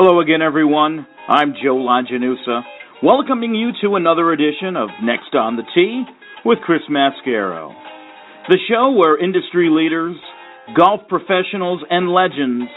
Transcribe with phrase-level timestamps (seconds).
[0.00, 1.08] Hello again, everyone.
[1.26, 2.62] I'm Joe Longanusa,
[3.02, 6.04] welcoming you to another edition of Next on the Tee
[6.44, 7.74] with Chris Mascaro.
[8.48, 10.14] The show where industry leaders,
[10.76, 12.70] golf professionals, and legends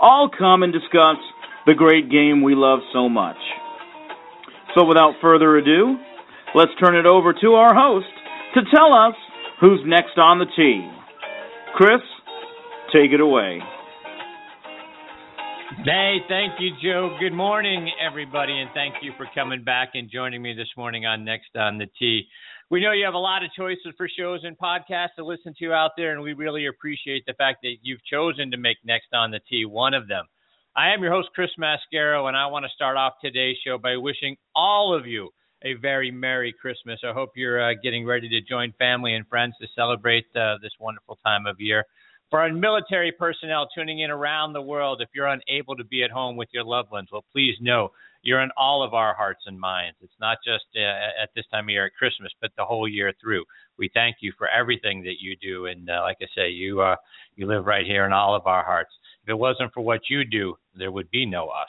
[0.00, 1.18] all come and discuss
[1.66, 3.36] the great game we love so much.
[4.74, 5.98] So without further ado,
[6.54, 8.06] let's turn it over to our host
[8.54, 9.14] to tell us
[9.60, 10.90] who's next on the tee.
[11.76, 12.00] Chris,
[12.94, 13.60] take it away.
[15.80, 17.16] Hey, thank you, Joe.
[17.18, 21.24] Good morning, everybody, and thank you for coming back and joining me this morning on
[21.24, 22.28] Next on the Tee.
[22.70, 25.72] We know you have a lot of choices for shows and podcasts to listen to
[25.72, 29.30] out there, and we really appreciate the fact that you've chosen to make Next on
[29.30, 30.26] the Tee one of them.
[30.76, 33.96] I am your host, Chris Mascaro, and I want to start off today's show by
[33.96, 35.30] wishing all of you
[35.64, 37.00] a very Merry Christmas.
[37.02, 40.72] I hope you're uh, getting ready to join family and friends to celebrate uh, this
[40.78, 41.84] wonderful time of year.
[42.32, 46.10] For our military personnel tuning in around the world, if you're unable to be at
[46.10, 47.90] home with your loved ones, well, please know
[48.22, 49.98] you're in all of our hearts and minds.
[50.00, 50.80] It's not just uh,
[51.22, 53.44] at this time of year at Christmas, but the whole year through.
[53.76, 56.96] We thank you for everything that you do, and uh, like I say, you uh,
[57.36, 58.92] you live right here in all of our hearts.
[59.24, 61.68] If it wasn't for what you do, there would be no us.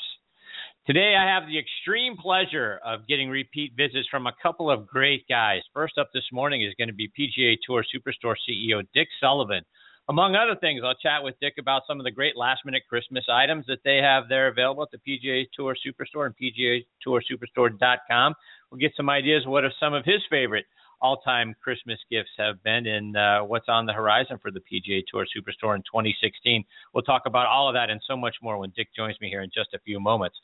[0.87, 5.27] Today, I have the extreme pleasure of getting repeat visits from a couple of great
[5.27, 5.59] guys.
[5.73, 9.65] First up this morning is going to be PGA Tour Superstore CEO Dick Sullivan.
[10.09, 13.23] Among other things, I'll chat with Dick about some of the great last minute Christmas
[13.31, 18.33] items that they have there available at the PGA Tour Superstore and PGA Tour Superstore.com.
[18.69, 20.65] We'll get some ideas what are some of his favorite
[21.01, 25.03] all time Christmas gifts have been and uh, what's on the horizon for the PGA
[25.09, 26.65] Tour Superstore in 2016.
[26.93, 29.41] We'll talk about all of that and so much more when Dick joins me here
[29.41, 30.35] in just a few moments.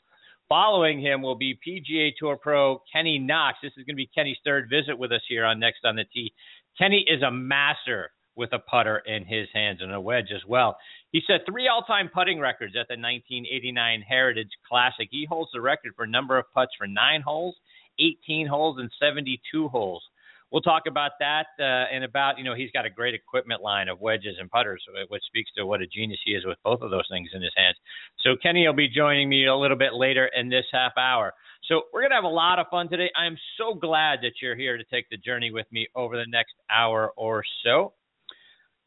[0.48, 3.58] Following him will be PGA Tour Pro Kenny Knox.
[3.62, 6.04] This is going to be Kenny's third visit with us here on Next on the
[6.04, 6.32] Tee.
[6.78, 10.76] Kenny is a master with a putter in his hands and a wedge as well.
[11.12, 15.08] He set three all-time putting records at the 1989 Heritage Classic.
[15.10, 17.54] He holds the record for number of putts for nine holes,
[18.00, 20.02] 18 holes, and 72 holes.
[20.50, 23.88] We'll talk about that uh, and about you know he's got a great equipment line
[23.88, 26.90] of wedges and putters, which speaks to what a genius he is with both of
[26.90, 27.76] those things in his hands.
[28.24, 31.34] So Kenny will be joining me a little bit later in this half hour.
[31.68, 33.10] So we're gonna have a lot of fun today.
[33.16, 36.26] I am so glad that you're here to take the journey with me over the
[36.26, 37.92] next hour or so.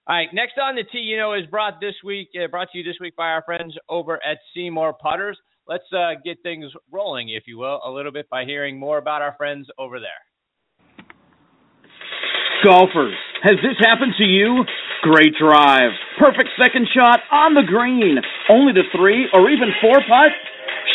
[0.06, 2.78] All right, next on the tee, you know, is brought this week, uh, brought to
[2.78, 5.40] you this week by our friends over at SeeMore Putters.
[5.66, 9.22] Let's uh, get things rolling, if you will, a little bit by hearing more about
[9.22, 11.08] our friends over there.
[12.66, 14.66] Golfers, has this happened to you?
[15.04, 20.36] Great drive, perfect second shot on the green, only the three or even four putt,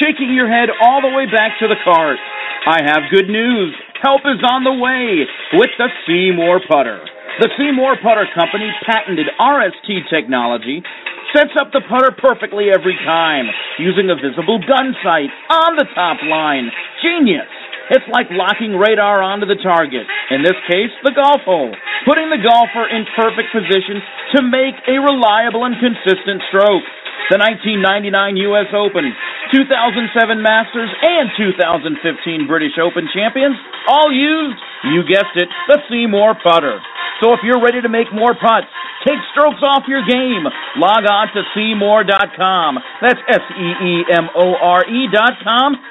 [0.05, 2.19] shaking your head all the way back to the cart.
[2.67, 3.75] I have good news.
[4.03, 7.01] Help is on the way with the SeeMore Putter.
[7.39, 10.83] The SeeMore Putter Company patented RST technology
[11.31, 13.47] sets up the putter perfectly every time
[13.79, 16.67] using a visible gun sight on the top line.
[16.99, 17.47] Genius!
[17.95, 20.03] It's like locking radar onto the target,
[20.35, 21.71] in this case, the golf hole,
[22.05, 24.03] putting the golfer in perfect position
[24.35, 26.83] to make a reliable and consistent stroke.
[27.29, 28.71] The 1999 U.S.
[28.73, 29.13] Open,
[29.53, 33.57] 2007 Masters, and 2015 British Open champions
[33.89, 34.57] all used,
[34.93, 36.81] you guessed it, the SeeMore putter.
[37.21, 38.71] So if you're ready to make more putts,
[39.07, 40.47] take strokes off your game,
[40.79, 42.79] log on to SeeMore.com.
[43.03, 45.35] That's S-E-E-M-O-R-E dot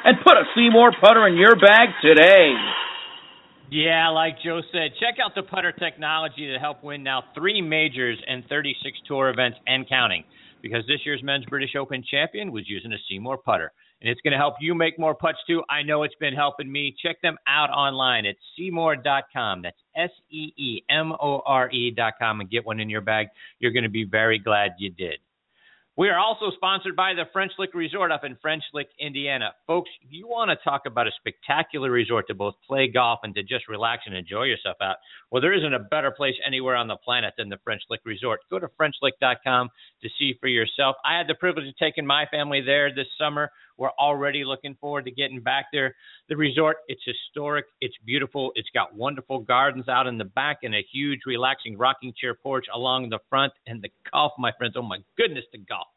[0.06, 2.56] and put a SeeMore putter in your bag today.
[3.70, 8.18] Yeah, like Joe said, check out the putter technology to help win now three majors
[8.26, 10.24] and 36 tour events and counting.
[10.68, 13.72] Because this year's men's British Open champion was using a SeeMore putter
[14.02, 15.64] and it's going to help you make more putts too.
[15.70, 16.96] I know it's been helping me.
[17.02, 19.64] Check them out online at SeeMore.com.
[19.64, 23.28] That's S E E M O R E.com and get one in your bag.
[23.60, 25.20] You're going to be very glad you did.
[25.98, 29.54] We are also sponsored by the French Lick Resort up in French Lick, Indiana.
[29.66, 33.42] Folks, you want to talk about a spectacular resort to both play golf and to
[33.42, 34.98] just relax and enjoy yourself out,
[35.32, 38.42] well, there isn't a better place anywhere on the planet than the French Lick Resort.
[38.52, 39.70] Go to FrenchLick.com
[40.04, 40.98] to see for yourself.
[41.04, 43.50] I had the privilege of taking my family there this summer.
[43.78, 45.96] We're already looking forward to getting back there.
[46.30, 50.76] The resort, it's historic, it's beautiful, it's got wonderful gardens out in the back and
[50.76, 53.54] a huge relaxing rocking chair porch along the front.
[53.68, 55.88] And the golf, my friends, oh my goodness, the golf.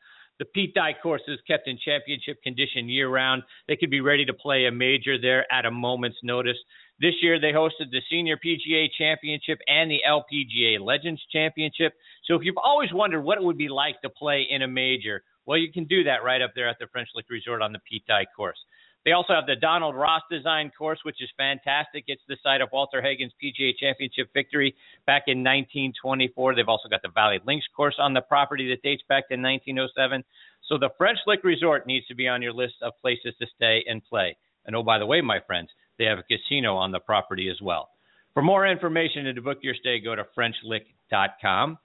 [0.41, 3.43] The Pete Dye course is kept in championship condition year round.
[3.69, 6.57] They could be ready to play a major there at a moment's notice.
[6.99, 11.93] This year, they hosted the Senior PGA Championship and the LPGA Legends Championship.
[12.25, 15.23] So, if you've always wondered what it would be like to play in a major,
[15.51, 17.81] well, you can do that right up there at the French Lick Resort on the
[17.81, 18.57] Pete Dye course.
[19.05, 22.05] They also have the Donald Ross design course, which is fantastic.
[22.07, 24.77] It's the site of Walter Hagen's PGA Championship victory
[25.07, 26.55] back in 1924.
[26.55, 30.23] They've also got the Valley Links course on the property that dates back to 1907.
[30.69, 33.83] So the French Lick Resort needs to be on your list of places to stay
[33.89, 34.37] and play.
[34.67, 37.61] And oh, by the way, my friends, they have a casino on the property as
[37.61, 37.89] well.
[38.35, 41.77] For more information and to book your stay, go to FrenchLick.com.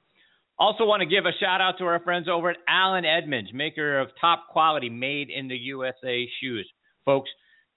[0.57, 3.99] Also, want to give a shout out to our friends over at Allen Edmonds, maker
[3.99, 6.69] of top quality made in the USA shoes.
[7.03, 7.29] Folks,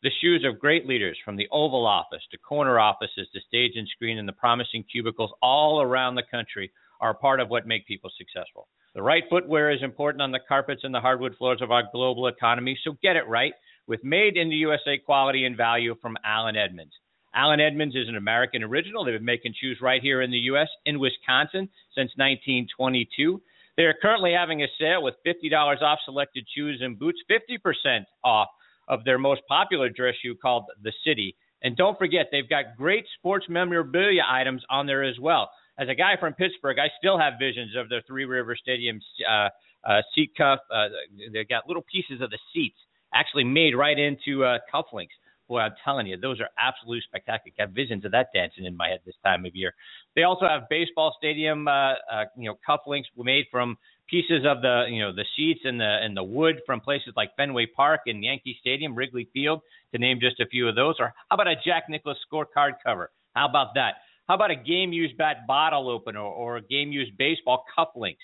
[0.04, 3.88] the shoes of great leaders from the Oval Office to corner offices to stage and
[3.88, 6.70] screen and the promising cubicles all around the country
[7.00, 8.68] are part of what make people successful.
[8.94, 12.28] The right footwear is important on the carpets and the hardwood floors of our global
[12.28, 13.54] economy, so get it right
[13.88, 16.92] with made in the USA quality and value from Allen Edmonds.
[17.34, 19.04] Allen Edmonds is an American original.
[19.04, 20.68] They've been making shoes right here in the U.S.
[20.86, 23.40] in Wisconsin since 1922.
[23.76, 28.48] They are currently having a sale with $50 off selected shoes and boots, 50% off
[28.88, 31.36] of their most popular dress shoe called the City.
[31.62, 35.50] And don't forget, they've got great sports memorabilia items on there as well.
[35.78, 39.48] As a guy from Pittsburgh, I still have visions of the Three River Stadium uh,
[39.88, 40.58] uh, seat cuff.
[40.72, 40.88] Uh,
[41.32, 42.78] they've got little pieces of the seats
[43.14, 45.14] actually made right into uh, cufflinks.
[45.48, 47.54] Boy, I'm telling you, those are absolutely spectacular.
[47.58, 49.72] I have visions of that dancing in my head this time of year.
[50.14, 53.78] They also have baseball stadium, uh, uh, you know, cufflinks made from
[54.08, 57.30] pieces of the you know the seats and the and the wood from places like
[57.36, 59.60] Fenway Park and Yankee Stadium, Wrigley Field,
[59.92, 60.96] to name just a few of those.
[60.98, 63.10] Or how about a Jack Nicklaus scorecard cover?
[63.34, 63.92] How about that?
[64.28, 68.16] How about a game used bat bottle opener or a game used baseball cufflinks?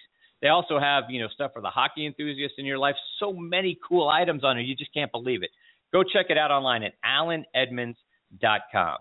[0.43, 2.97] They also have you know stuff for the hockey enthusiast in your life.
[3.19, 5.51] So many cool items on it, you just can't believe it.
[5.95, 8.97] Go check it out online at allenedmonds.com.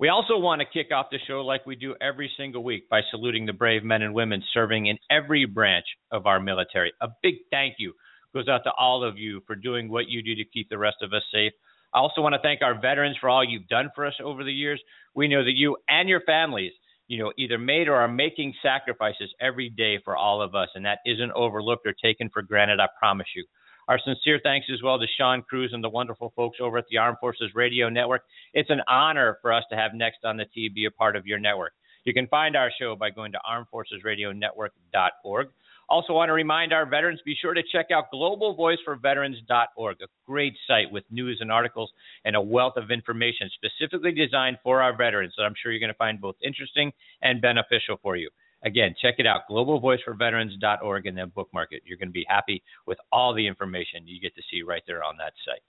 [0.00, 3.02] We also want to kick off the show like we do every single week by
[3.12, 6.92] saluting the brave men and women serving in every branch of our military.
[7.00, 7.92] A big thank you
[8.34, 10.96] goes out to all of you for doing what you do to keep the rest
[11.00, 11.52] of us safe.
[11.94, 14.52] I also want to thank our veterans for all you've done for us over the
[14.52, 14.82] years.
[15.14, 16.72] We know that you and your families,
[17.06, 20.84] you know, either made or are making sacrifices every day for all of us, and
[20.86, 23.44] that isn't overlooked or taken for granted, I promise you.
[23.88, 26.98] Our sincere thanks as well to Sean Cruz and the wonderful folks over at the
[26.98, 28.22] Armed Forces Radio Network.
[28.54, 31.26] It's an honor for us to have Next on the Tee be a part of
[31.26, 31.74] your network.
[32.04, 35.48] You can find our show by going to armedforcesradionetwork.org.
[35.86, 40.90] Also, want to remind our veterans be sure to check out globalvoiceforveterans.org, a great site
[40.90, 41.92] with news and articles
[42.24, 45.92] and a wealth of information specifically designed for our veterans that I'm sure you're going
[45.92, 46.90] to find both interesting
[47.20, 48.30] and beneficial for you.
[48.64, 51.82] Again, check it out, globalvoiceforveterans.org, and then bookmark it.
[51.84, 55.04] You're going to be happy with all the information you get to see right there
[55.04, 55.62] on that site.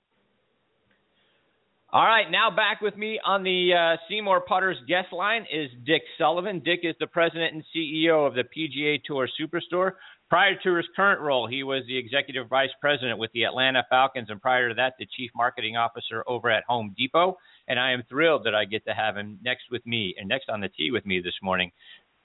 [1.91, 6.01] All right, now back with me on the uh, SeeMore Putters guest line is Dick
[6.17, 6.59] Sullivan.
[6.59, 9.91] Dick is the president and CEO of the PGA Tour Superstore.
[10.27, 14.29] Prior to his current role, he was the executive vice president with the Atlanta Falcons,
[14.29, 17.37] and prior to that, the chief marketing officer over at Home Depot.
[17.67, 20.49] And I am thrilled that I get to have him next with me and next
[20.49, 21.71] on the tee with me this morning.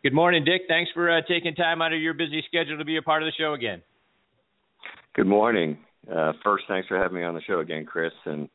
[0.03, 0.63] Good morning, Dick.
[0.67, 3.27] Thanks for uh, taking time out of your busy schedule to be a part of
[3.27, 3.83] the show again.
[5.15, 5.77] Good morning.
[6.11, 8.49] Uh, first, thanks for having me on the show again, Chris, and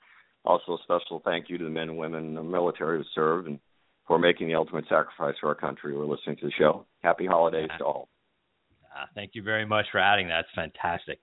[0.43, 3.45] also a special thank you to the men and women in the military who serve
[3.45, 3.59] and
[4.07, 6.85] for making the ultimate sacrifice for our country who are listening to the show.
[7.03, 8.09] Happy holidays to all.
[8.95, 10.41] Uh, thank you very much for adding that.
[10.41, 11.19] It's fantastic.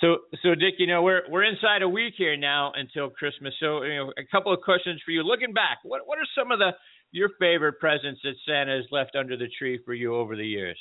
[0.00, 3.54] So, so Dick, you know we're we're inside a week here now until Christmas.
[3.60, 5.22] So, you know, a couple of questions for you.
[5.22, 6.70] Looking back, what what are some of the
[7.12, 10.78] your favorite presents that Santa has left under the tree for you over the years?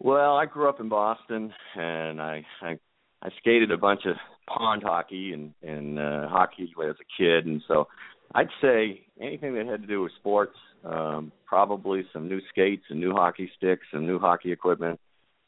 [0.00, 2.78] Well, I grew up in Boston, and I I,
[3.22, 4.16] I skated a bunch of
[4.48, 7.88] pond hockey and and uh, hockey as a kid, and so
[8.34, 13.00] I'd say anything that had to do with sports, um, probably some new skates and
[13.00, 15.00] new hockey sticks and new hockey equipment.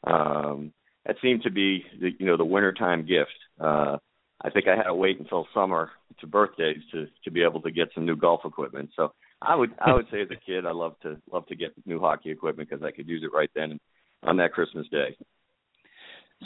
[0.03, 0.73] Um,
[1.05, 3.31] that seemed to be the you know the wintertime gift.
[3.59, 3.97] Uh,
[4.43, 7.71] I think I had to wait until summer to birthdays to to be able to
[7.71, 8.89] get some new golf equipment.
[8.95, 11.73] So I would I would say as a kid I love to love to get
[11.85, 13.79] new hockey equipment because I could use it right then
[14.23, 15.15] on that Christmas day.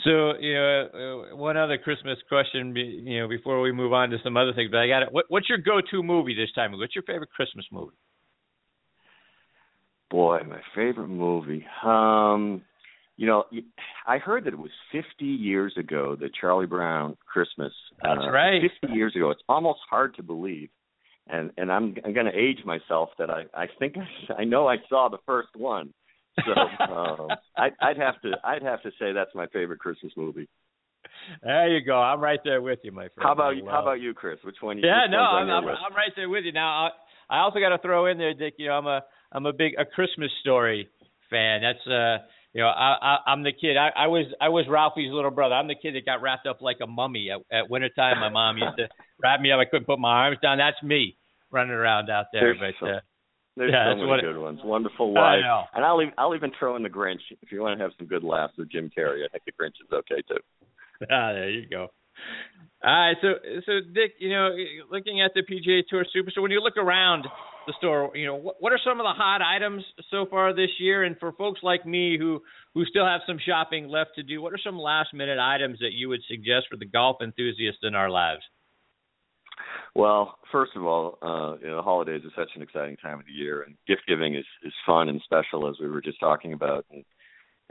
[0.04, 4.18] So you know, uh, one other Christmas question, you know, before we move on to
[4.22, 4.70] some other things.
[4.70, 5.08] But I got it.
[5.10, 6.72] What, what's your go-to movie this time?
[6.72, 7.96] What's your favorite Christmas movie?
[10.10, 11.64] Boy, my favorite movie.
[11.82, 12.62] Um,
[13.16, 13.44] you know,
[14.06, 17.72] I heard that it was 50 years ago that Charlie Brown Christmas.
[18.02, 18.60] That's uh, right.
[18.80, 19.30] 50 years ago.
[19.30, 20.68] It's almost hard to believe,
[21.26, 24.68] and and I'm I'm going to age myself that I I think I, I know
[24.68, 25.92] I saw the first one.
[26.44, 26.52] So
[26.92, 30.48] um, I, I'd have to I'd have to say that's my favorite Christmas movie.
[31.42, 31.96] There you go.
[31.96, 33.22] I'm right there with you, my friend.
[33.22, 33.66] How about you?
[33.66, 34.38] how about you, Chris?
[34.44, 34.78] Which one?
[34.78, 36.52] Yeah, which no, I'm, I'm, I'm right there with you.
[36.52, 36.88] Now,
[37.30, 38.54] I, I also got to throw in there, Dick.
[38.58, 39.00] You know, I'm a
[39.32, 40.88] I'm a big a Christmas Story
[41.30, 41.62] fan.
[41.62, 42.24] That's uh,
[42.56, 43.76] you know, I, I I'm the kid.
[43.76, 45.54] I, I was I was Ralphie's little brother.
[45.54, 48.18] I'm the kid that got wrapped up like a mummy at, at wintertime.
[48.18, 48.88] My mom used to
[49.22, 49.60] wrap me up.
[49.60, 50.56] I couldn't put my arms down.
[50.56, 51.18] That's me
[51.50, 52.56] running around out there.
[52.56, 53.00] There's but so, uh,
[53.58, 54.60] there's yeah, so many what, good ones.
[54.64, 55.44] Wonderful Life,
[55.74, 58.06] and I'll even I'll even throw in the Grinch if you want to have some
[58.06, 59.20] good laughs with Jim Carrey.
[59.22, 60.40] I think the Grinch is okay too.
[61.10, 61.88] Ah, there you go.
[62.82, 63.34] All right, so
[63.66, 64.48] so Dick, you know,
[64.90, 67.26] looking at the PGA Tour Superstore, when you look around
[67.66, 70.70] the store, you know, what, what are some of the hot items so far this
[70.78, 71.04] year?
[71.04, 72.42] And for folks like me who
[72.74, 75.92] who still have some shopping left to do, what are some last minute items that
[75.92, 78.42] you would suggest for the golf enthusiast in our lives?
[79.94, 83.32] Well, first of all, uh, you know, holidays are such an exciting time of the
[83.32, 86.84] year, and gift giving is is fun and special, as we were just talking about.
[86.92, 87.04] And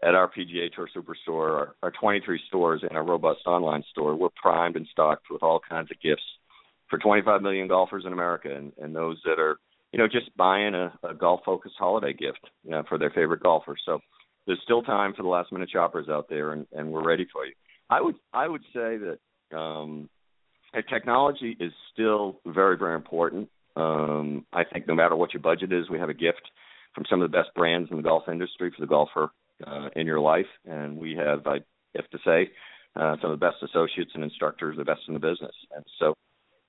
[0.03, 4.29] at our PGA Tour Superstore, our, our 23 stores and our robust online store, we're
[4.35, 6.23] primed and stocked with all kinds of gifts
[6.89, 9.57] for 25 million golfers in America, and, and those that are,
[9.95, 13.77] you know, just buying a, a golf-focused holiday gift you know, for their favorite golfer.
[13.85, 13.99] So
[14.45, 17.53] there's still time for the last-minute shoppers out there, and, and we're ready for you.
[17.89, 19.19] I would I would say that
[19.57, 20.09] um,
[20.89, 23.47] technology is still very very important.
[23.77, 26.41] Um, I think no matter what your budget is, we have a gift
[26.93, 29.29] from some of the best brands in the golf industry for the golfer
[29.65, 31.59] uh, in your life, and we have I
[31.95, 32.51] have to say
[32.97, 36.15] uh, some of the best associates and instructors, the best in the business, and so.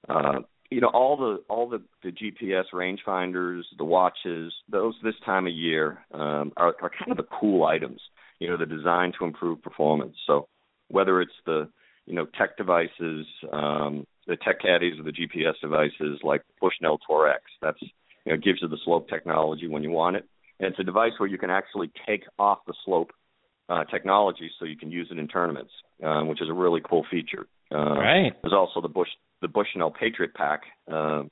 [0.08, 0.38] Uh,
[0.70, 5.52] you know all the all the, the GPS rangefinders, the watches, those this time of
[5.52, 8.00] year um, are, are kind of the cool items.
[8.38, 10.16] You know, they're designed to improve performance.
[10.26, 10.48] So
[10.88, 11.68] whether it's the
[12.06, 17.28] you know tech devices, um, the tech caddies or the GPS devices like Bushnell Tour
[17.28, 17.80] X, that's
[18.24, 20.24] you know gives you the slope technology when you want it,
[20.58, 23.12] and it's a device where you can actually take off the slope
[23.68, 25.72] uh, technology so you can use it in tournaments,
[26.04, 27.46] um, which is a really cool feature.
[27.72, 28.32] Uh, right.
[28.42, 29.08] There's also the Bush
[29.42, 31.30] the Bushnell Patriot Pack, um,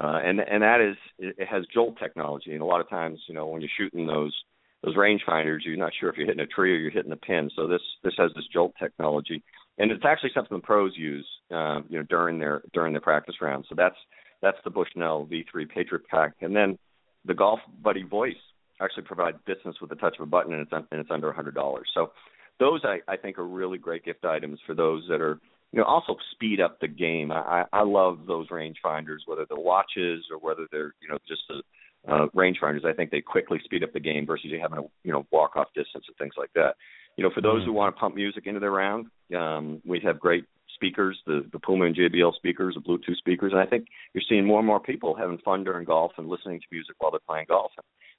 [0.00, 3.34] uh, and and that is it has Jolt technology, and a lot of times you
[3.34, 4.34] know when you're shooting those
[4.82, 7.50] those rangefinders, you're not sure if you're hitting a tree or you're hitting a pin.
[7.56, 9.42] So this this has this Jolt technology,
[9.78, 13.36] and it's actually something the pros use, uh, you know, during their during their practice
[13.40, 13.66] rounds.
[13.68, 13.96] So that's
[14.40, 16.78] that's the Bushnell V3 Patriot Pack, and then
[17.24, 18.36] the Golf Buddy Voice
[18.80, 21.30] actually provides distance with the touch of a button, and it's un- and it's under
[21.30, 21.88] a hundred dollars.
[21.94, 22.12] So
[22.60, 25.38] those I, I think are really great gift items for those that are
[25.72, 27.30] you know also speed up the game.
[27.30, 31.62] I I love those rangefinders, whether they're watches or whether they're you know just the
[32.10, 32.84] uh, rangefinders.
[32.84, 35.56] I think they quickly speed up the game versus you having to you know walk
[35.56, 36.74] off distance and things like that.
[37.16, 39.06] You know, for those who want to pump music into their round,
[39.36, 40.44] um, we have great
[40.74, 44.46] speakers, the the Puma and JBL speakers, the Bluetooth speakers, and I think you're seeing
[44.46, 47.46] more and more people having fun during golf and listening to music while they're playing
[47.48, 47.72] golf,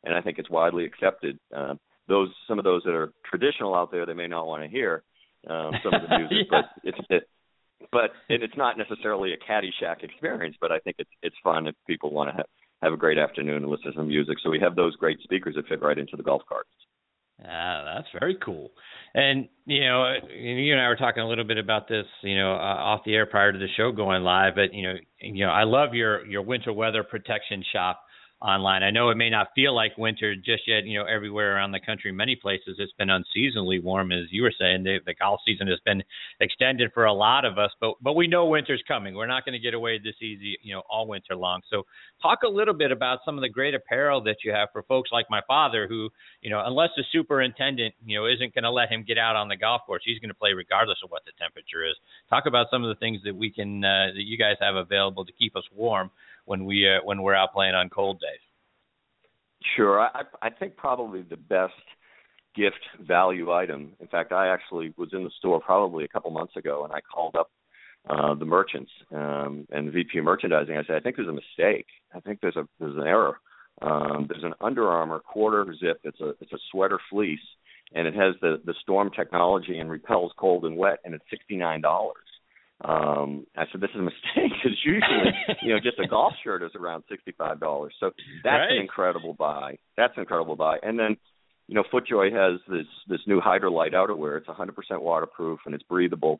[0.03, 1.39] and I think it's widely accepted.
[1.55, 1.75] Uh,
[2.07, 5.03] those some of those that are traditional out there, they may not want to hear
[5.47, 6.61] um, some of the music, yeah.
[6.61, 7.29] but it's it,
[7.91, 11.75] but and it's not necessarily a Caddyshack experience, but I think it's it's fun if
[11.87, 12.45] people want to have
[12.81, 14.37] have a great afternoon and listen to some music.
[14.43, 16.69] So we have those great speakers that fit right into the golf carts.
[17.41, 18.71] Ah, that's very cool.
[19.13, 22.53] And you know, you and I were talking a little bit about this, you know,
[22.53, 24.55] uh, off the air prior to the show going live.
[24.55, 28.01] But you know, you know, I love your your winter weather protection shop
[28.41, 28.83] online.
[28.83, 30.85] I know it may not feel like winter just yet.
[30.85, 34.53] You know, everywhere around the country, many places it's been unseasonably warm, as you were
[34.57, 34.83] saying.
[34.83, 36.03] The, the golf season has been
[36.39, 39.13] extended for a lot of us, but but we know winter's coming.
[39.15, 41.61] We're not going to get away this easy, you know, all winter long.
[41.69, 41.83] So,
[42.21, 45.09] talk a little bit about some of the great apparel that you have for folks
[45.11, 46.09] like my father, who,
[46.41, 49.49] you know, unless the superintendent, you know, isn't going to let him get out on
[49.49, 51.95] the golf course, he's going to play regardless of what the temperature is.
[52.29, 55.25] Talk about some of the things that we can uh, that you guys have available
[55.25, 56.09] to keep us warm
[56.49, 58.41] when we uh, when we're out playing on cold days.
[59.75, 61.73] Sure, I I think probably the best
[62.55, 63.93] gift value item.
[63.99, 67.01] In fact, I actually was in the store probably a couple months ago, and I
[67.01, 67.51] called up
[68.09, 70.75] uh, the merchants um, and the VP of merchandising.
[70.75, 71.85] I said, I think there's a mistake.
[72.15, 73.37] I think there's a there's an error.
[73.83, 75.99] Um, there's an Under Armour quarter zip.
[76.03, 77.47] It's a it's a sweater fleece,
[77.93, 81.57] and it has the the storm technology and repels cold and wet, and it's sixty
[81.57, 82.28] nine dollars.
[82.83, 85.31] Um, I said this is a mistake because usually,
[85.63, 87.93] you know, just a golf shirt is around sixty-five dollars.
[87.99, 88.11] So
[88.43, 88.71] that's Right.
[88.71, 89.77] an incredible buy.
[89.97, 90.77] That's an incredible buy.
[90.81, 91.17] And then,
[91.67, 94.37] you know, FootJoy has this this new Hydrolite outerwear.
[94.37, 96.39] It's 100% waterproof and it's breathable.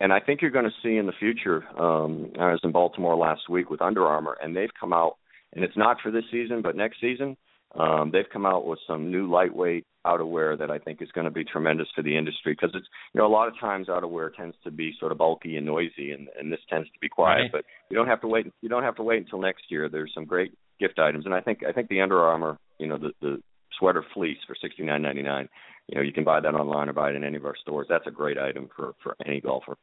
[0.00, 1.62] And I think you're going to see in the future.
[1.80, 5.16] Um, I was in Baltimore last week with Under Armour, and they've come out,
[5.52, 7.36] and it's not for this season, but next season,
[7.78, 11.30] um, they've come out with some new lightweight outerwear that I think is going to
[11.30, 14.56] be tremendous for the industry because it's you know a lot of times outerwear tends
[14.64, 17.52] to be sort of bulky and noisy and, and this tends to be quiet Right.
[17.52, 20.12] but you don't have to wait you don't have to wait until next year there's
[20.14, 23.12] some great gift items and I think I think the Under Armour you know the
[23.20, 23.40] the
[23.78, 25.48] sweater fleece for sixty nine ninety nine.
[25.88, 27.86] You know, you can buy that online or buy it in any of our stores.
[27.90, 29.76] That's a great item for for any golfer.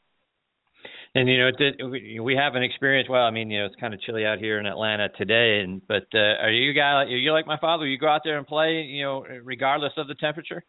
[1.14, 3.10] And you know, it, we have an experience.
[3.10, 5.62] Well, I mean, you know, it's kind of chilly out here in Atlanta today.
[5.62, 7.04] And but uh, are you a guy?
[7.04, 7.86] Are you like my father?
[7.86, 10.64] You go out there and play, you know, regardless of the temperature.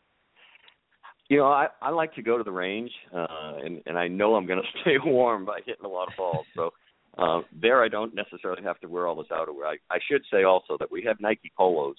[1.29, 4.35] You know, I I like to go to the range, uh, and and I know
[4.35, 6.47] I'm going to stay warm by hitting a lot of balls.
[6.57, 6.71] So
[7.17, 9.67] uh, there, I don't necessarily have to wear all this outerwear.
[9.67, 11.97] I I should say also that we have Nike polos,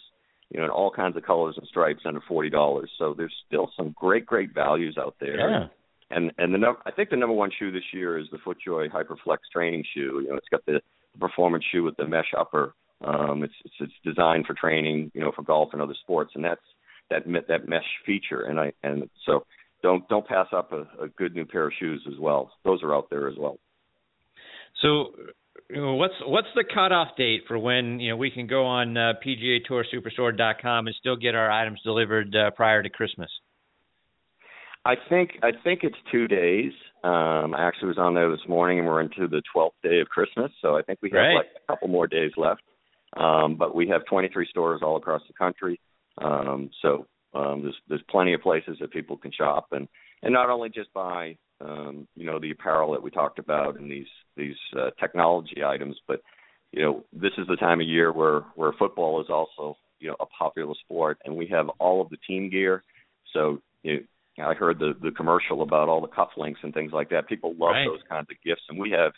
[0.49, 2.91] you know, in all kinds of colors and stripes under forty dollars.
[2.99, 5.49] So there's still some great great values out there.
[5.49, 5.67] Yeah.
[6.09, 8.91] And and the num- I think the number one shoe this year is the FootJoy
[8.91, 10.21] HyperFlex training shoe.
[10.23, 10.79] You know, it's got the,
[11.13, 12.73] the performance shoe with the mesh upper.
[13.03, 16.43] Um, it's, it's it's designed for training, you know, for golf and other sports, and
[16.43, 16.61] that's
[17.09, 18.41] that that mesh feature.
[18.41, 19.45] And I and so
[19.81, 22.51] don't don't pass up a, a good new pair of shoes as well.
[22.63, 23.57] Those are out there as well.
[24.81, 25.13] So
[25.69, 28.97] you know, what's what's the cutoff date for when you know we can go on
[28.97, 33.29] uh, PGA Tour Superstore.com and still get our items delivered uh, prior to Christmas?
[34.85, 36.73] I think I think it's two days.
[37.03, 40.09] Um, I actually was on there this morning, and we're into the 12th day of
[40.09, 41.35] Christmas, so I think we have right.
[41.35, 42.61] like a couple more days left.
[43.15, 45.79] Um, but we have 23 stores all across the country,
[46.17, 49.87] um, so um, there's there's plenty of places that people can shop, and
[50.21, 53.89] and not only just buy um, you know the apparel that we talked about and
[53.89, 56.21] these these uh, technology items, but
[56.71, 60.15] you know this is the time of year where where football is also you know
[60.19, 62.83] a popular sport, and we have all of the team gear.
[63.33, 63.99] So you know,
[64.39, 67.27] I heard the the commercial about all the cufflinks and things like that.
[67.27, 67.87] People love right.
[67.87, 69.11] those kinds of gifts, and we have,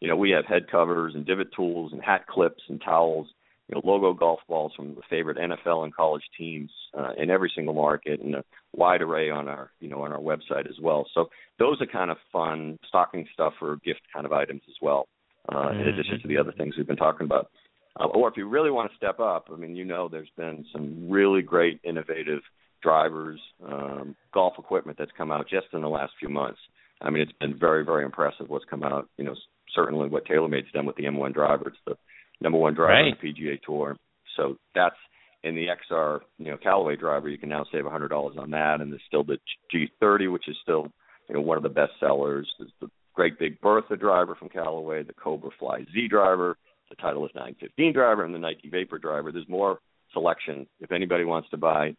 [0.00, 3.28] you know, we have head covers and divot tools and hat clips and towels,
[3.68, 7.50] you know, logo golf balls from the favorite NFL and college teams uh, in every
[7.54, 8.44] single market, and a
[8.74, 11.06] wide array on our, you know, on our website as well.
[11.14, 15.08] So those are kind of fun stocking stuff or gift kind of items as well,
[15.48, 15.80] uh, mm-hmm.
[15.80, 17.50] in addition to the other things we've been talking about.
[17.98, 20.64] Uh, or if you really want to step up, I mean, you know, there's been
[20.72, 22.40] some really great innovative
[22.82, 26.58] drivers, um, golf equipment that's come out just in the last few months.
[27.00, 29.08] I mean, it's been very, very impressive what's come out.
[29.16, 29.34] You know,
[29.74, 31.68] certainly what TaylorMade's done with the M1 driver.
[31.68, 31.96] It's the
[32.40, 33.12] number one driver right.
[33.12, 33.96] on the PGA Tour.
[34.36, 34.96] So that's
[35.44, 37.28] in the XR, you know, Callaway driver.
[37.28, 39.38] You can now save a hundred dollars on that, and there's still the
[39.72, 40.88] G30, which is still,
[41.28, 42.48] you know, one of the best sellers.
[42.58, 46.56] There's the great big Bertha driver from Callaway, the Cobra Fly Z driver,
[46.90, 49.30] the Titleist 915 driver, and the Nike Vapor driver.
[49.32, 49.78] There's more
[50.12, 50.66] selection.
[50.80, 51.94] If anybody wants to buy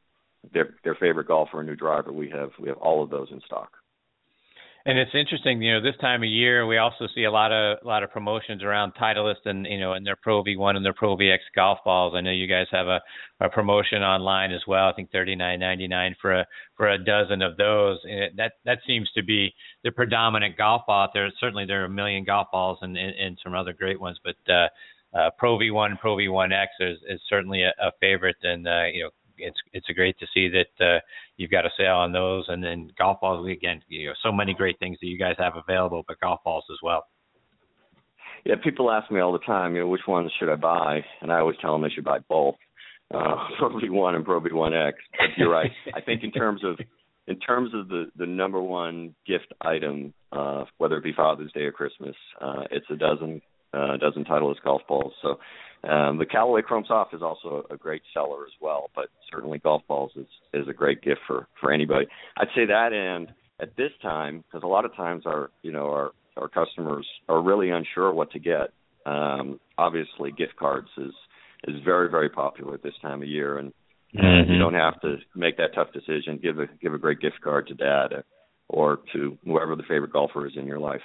[0.53, 2.11] their their favorite golfer, a new driver.
[2.11, 3.71] We have we have all of those in stock.
[4.85, 7.79] And it's interesting, you know, this time of year we also see a lot of
[7.83, 10.93] a lot of promotions around Titleist and you know and their Pro V1 and their
[10.93, 12.13] Pro VX golf balls.
[12.15, 13.01] I know you guys have a,
[13.41, 14.87] a promotion online as well.
[14.87, 16.45] I think thirty nine ninety nine for a
[16.77, 17.99] for a dozen of those.
[18.05, 21.29] And that that seems to be the predominant golf ball out there.
[21.39, 24.51] Certainly there are a million golf balls and and, and some other great ones, but
[24.51, 24.69] uh,
[25.13, 29.09] uh, Pro V1, Pro V1X is, is certainly a, a favorite, and uh, you know
[29.39, 30.99] it's it's great to see that uh,
[31.37, 33.81] you've got a sale on those, and then golf balls again.
[33.87, 36.77] You know, so many great things that you guys have available, but golf balls as
[36.83, 37.05] well.
[38.45, 41.31] Yeah, people ask me all the time, you know, which ones should I buy, and
[41.31, 42.55] I always tell them they should buy both,
[43.13, 44.93] uh, Pro V1 and Pro V1X.
[45.11, 45.71] But you're right.
[45.93, 46.79] I think in terms of
[47.27, 51.61] in terms of the the number one gift item, uh, whether it be Father's Day
[51.61, 53.41] or Christmas, uh, it's a dozen
[53.73, 55.13] uh, dozen Titleist golf balls.
[55.21, 55.39] So
[55.87, 59.83] um, the Callaway Chrome Soft is also a great seller as well, but certainly golf
[59.87, 62.07] balls is is a great gift for for anybody.
[62.37, 65.85] I'd say that, and at this time, because a lot of times our you know
[65.85, 68.73] our our customers are really unsure what to get.
[69.05, 71.13] Um, obviously, gift cards is
[71.67, 73.71] is very very popular at this time of year, and
[74.13, 74.51] mm-hmm.
[74.51, 76.39] you don't have to make that tough decision.
[76.41, 78.23] Give a give a great gift card to dad
[78.67, 81.01] or to whoever the favorite golfer is in your life.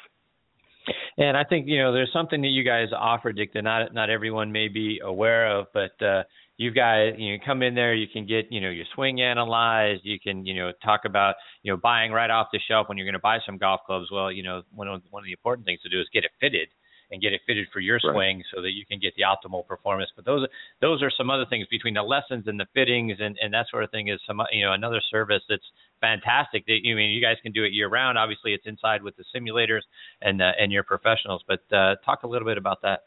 [1.16, 4.10] And I think you know there's something that you guys offer, Dick, that not not
[4.10, 6.24] everyone may be aware of, but uh,
[6.56, 10.02] you guys you know, come in there, you can get you know your swing analyzed,
[10.04, 13.06] you can you know talk about you know buying right off the shelf when you're
[13.06, 14.08] going to buy some golf clubs.
[14.10, 16.30] Well, you know one of one of the important things to do is get it
[16.40, 16.68] fitted
[17.10, 18.12] and get it fitted for your right.
[18.14, 20.10] swing so that you can get the optimal performance.
[20.16, 20.46] But those
[20.80, 23.84] those are some other things between the lessons and the fittings and, and that sort
[23.84, 25.64] of thing is some you know another service that's
[26.00, 26.66] fantastic.
[26.66, 28.18] That you I mean you guys can do it year round.
[28.18, 29.82] Obviously, it's inside with the simulators
[30.22, 31.42] and uh, and your professionals.
[31.46, 33.04] But uh, talk a little bit about that.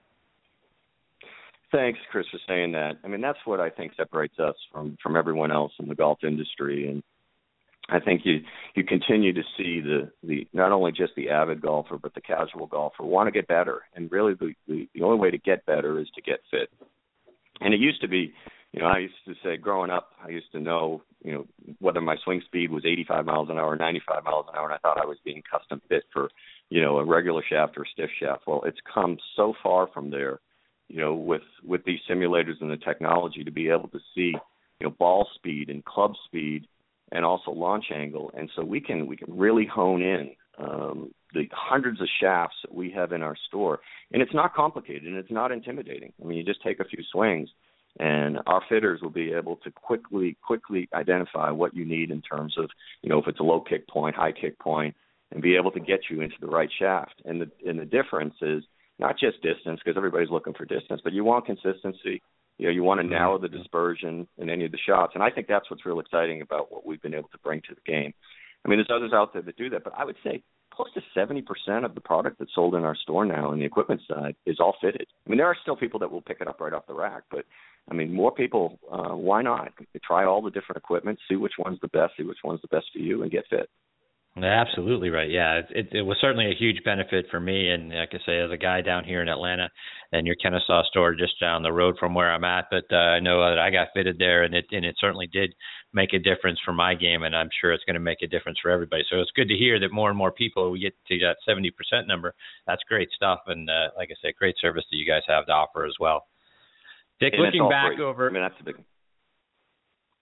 [1.72, 2.94] Thanks, Chris, for saying that.
[3.04, 6.20] I mean, that's what I think separates us from from everyone else in the golf
[6.24, 7.04] industry, and
[7.90, 8.42] I think you
[8.76, 12.68] you continue to see the the not only just the avid golfer but the casual
[12.68, 16.00] golfer want to get better, and really the, the the only way to get better
[16.00, 16.70] is to get fit.
[17.62, 18.34] And it used to be,
[18.72, 21.46] you know, I used to say growing up, I used to know, you know,
[21.80, 24.74] whether my swing speed was 85 miles an hour or 95 miles an hour, and
[24.74, 26.30] I thought I was being custom fit for,
[26.70, 28.44] you know, a regular shaft or a stiff shaft.
[28.46, 30.40] Well, it's come so far from there,
[30.90, 34.34] you know, with with these simulators and the technology to be able to see
[34.80, 36.68] you know ball speed and club speed
[37.12, 38.32] and also launch angle.
[38.36, 42.74] And so we can we can really hone in um, the hundreds of shafts that
[42.74, 43.80] we have in our store.
[44.12, 46.14] And it's not complicated and it's not intimidating.
[46.22, 47.50] I mean you just take a few swings
[48.00, 52.56] and our fitters will be able to quickly quickly identify what you need in terms
[52.58, 52.70] of
[53.02, 54.96] you know if it's a low kick point high kick point
[55.32, 57.22] and be able to get you into the right shaft.
[57.26, 58.64] And the and the difference is
[59.00, 62.22] not just distance because everybody's looking for distance but you want consistency
[62.58, 63.14] you know you want to mm-hmm.
[63.14, 66.42] narrow the dispersion in any of the shots and i think that's what's real exciting
[66.42, 68.14] about what we've been able to bring to the game
[68.66, 70.42] i mean there's others out there that do that but i would say
[70.78, 74.00] close to 70% of the product that's sold in our store now on the equipment
[74.08, 75.08] side is all fitted.
[75.26, 77.24] I mean, there are still people that will pick it up right off the rack,
[77.32, 77.46] but
[77.90, 78.80] I mean, more people.
[78.92, 79.72] Uh, why not
[80.06, 82.86] try all the different equipment, see which one's the best, see which one's the best
[82.94, 83.70] for you, and get fit.
[84.44, 85.30] Absolutely right.
[85.30, 88.52] Yeah, it, it, was certainly a huge benefit for me, and like I say, as
[88.52, 89.70] a guy down here in Atlanta,
[90.12, 92.66] and your Kennesaw store just down the road from where I'm at.
[92.70, 95.56] But uh, I know that I got fitted there, and it and it certainly did
[95.92, 98.60] make a difference for my game, and I'm sure it's going to make a difference
[98.62, 99.04] for everybody.
[99.10, 102.08] So it's good to hear that more and more people we get to that 70%
[102.08, 102.36] number.
[102.68, 105.52] That's great stuff, and uh, like I said, great service that you guys have to
[105.52, 106.26] offer as well.
[107.20, 108.04] Dick, and looking back free.
[108.04, 108.30] over.
[108.30, 108.84] I mean, that's the big.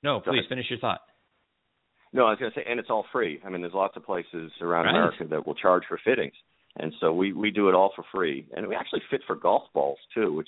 [0.03, 1.01] No, please finish your thought.
[2.15, 3.41] No, I was going to say, and it's all free.
[3.45, 4.91] I mean, there's lots of places around right.
[4.91, 6.33] America that will charge for fittings,
[6.77, 9.63] and so we we do it all for free, and we actually fit for golf
[9.73, 10.47] balls too, which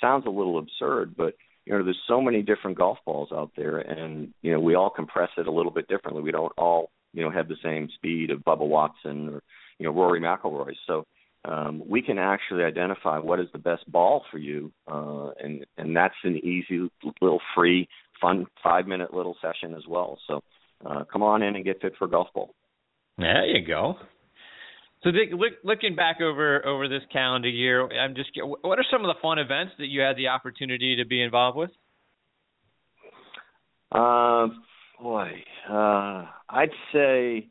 [0.00, 1.34] sounds a little absurd, but
[1.66, 4.90] you know, there's so many different golf balls out there, and you know, we all
[4.90, 6.20] compress it a little bit differently.
[6.20, 9.42] We don't all you know have the same speed of Bubba Watson or
[9.78, 11.04] you know Rory McIlroy, so
[11.44, 15.96] um, we can actually identify what is the best ball for you, uh, and and
[15.96, 17.88] that's an easy little free,
[18.20, 20.18] fun five minute little session as well.
[20.26, 20.42] So
[20.84, 22.54] uh, come on in and get fit for golf ball.
[23.18, 23.94] There you go.
[25.02, 28.30] So Dick, look, looking back over over this calendar year, I'm just
[28.62, 31.58] what are some of the fun events that you had the opportunity to be involved
[31.58, 31.70] with?
[33.92, 34.48] Uh,
[35.00, 35.30] boy,
[35.70, 37.48] uh, I'd say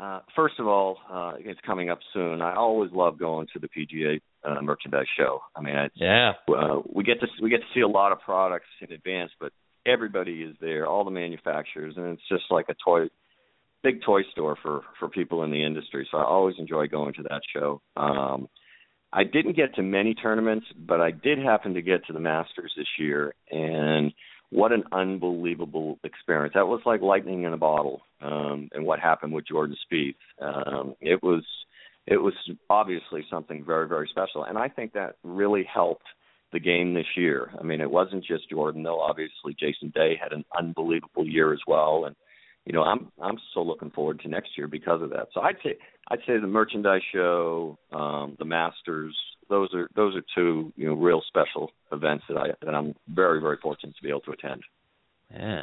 [0.00, 2.40] uh, first of all, uh, it's coming up soon.
[2.40, 5.40] I always love going to the PGA uh, merchandise show.
[5.54, 8.20] I mean, it's, yeah, uh, we get to we get to see a lot of
[8.20, 9.52] products in advance, but
[9.86, 13.08] everybody is there, all the manufacturers, and it's just like a toy,
[13.82, 16.06] big toy store for for people in the industry.
[16.10, 17.80] So I always enjoy going to that show.
[17.96, 18.48] Um,
[19.12, 22.72] I didn't get to many tournaments, but I did happen to get to the Masters
[22.76, 24.12] this year, and
[24.50, 26.54] what an unbelievable experience.
[26.54, 28.02] That was like lightning in a bottle.
[28.22, 30.14] Um, and what happened with Jordan Spieth.
[30.40, 31.42] Um, it was
[32.06, 32.34] it was
[32.68, 36.04] obviously something very very special, and I think that really helped
[36.52, 37.50] the game this year.
[37.58, 39.00] I mean, it wasn't just Jordan though.
[39.00, 42.16] Obviously, Jason Day had an unbelievable year as well, and
[42.64, 45.28] you know, I'm I'm so looking forward to next year because of that.
[45.32, 45.76] So I'd say
[46.08, 49.16] I'd say the merchandise show, um, the Masters,
[49.48, 53.40] those are those are two you know real special events that I that I'm very
[53.40, 54.62] very fortunate to be able to attend.
[55.32, 55.62] Yeah.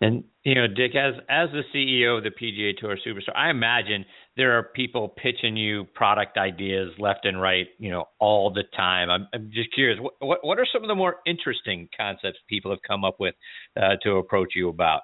[0.00, 4.04] And you know, Dick, as as the CEO of the PGA Tour Superstore, I imagine
[4.36, 9.08] there are people pitching you product ideas left and right, you know, all the time.
[9.10, 12.70] I'm, I'm just curious, what, what what are some of the more interesting concepts people
[12.70, 13.34] have come up with
[13.76, 15.02] uh, to approach you about?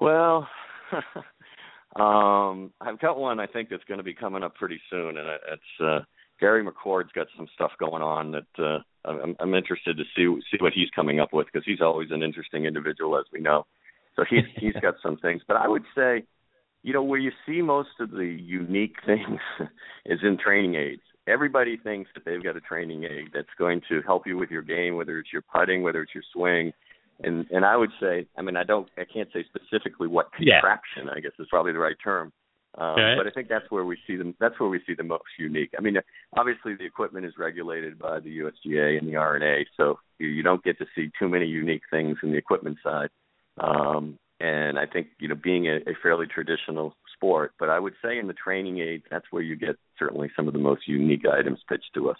[0.00, 0.48] Well,
[1.96, 5.28] um, I've got one I think that's going to be coming up pretty soon, and
[5.52, 6.00] it's uh,
[6.40, 10.56] Gary McCord's got some stuff going on that uh, I'm, I'm interested to see see
[10.60, 13.66] what he's coming up with because he's always an interesting individual, as we know.
[14.16, 16.24] So he's he's got some things, but I would say,
[16.82, 19.40] you know, where you see most of the unique things
[20.06, 21.02] is in training aids.
[21.28, 24.62] Everybody thinks that they've got a training aid that's going to help you with your
[24.62, 26.72] game, whether it's your putting, whether it's your swing,
[27.22, 31.06] and and I would say, I mean, I don't, I can't say specifically what contraption.
[31.06, 31.12] Yeah.
[31.14, 32.32] I guess is probably the right term.
[32.78, 33.14] Um, okay.
[33.16, 34.34] But I think that's where we see them.
[34.40, 35.72] That's where we see the most unique.
[35.78, 35.96] I mean,
[36.36, 40.64] obviously the equipment is regulated by the USGA and the R&A, so you, you don't
[40.64, 43.10] get to see too many unique things in the equipment side.
[43.60, 47.94] Um, and I think you know, being a, a fairly traditional sport, but I would
[48.04, 51.22] say in the training aids, that's where you get certainly some of the most unique
[51.24, 52.16] items pitched to us.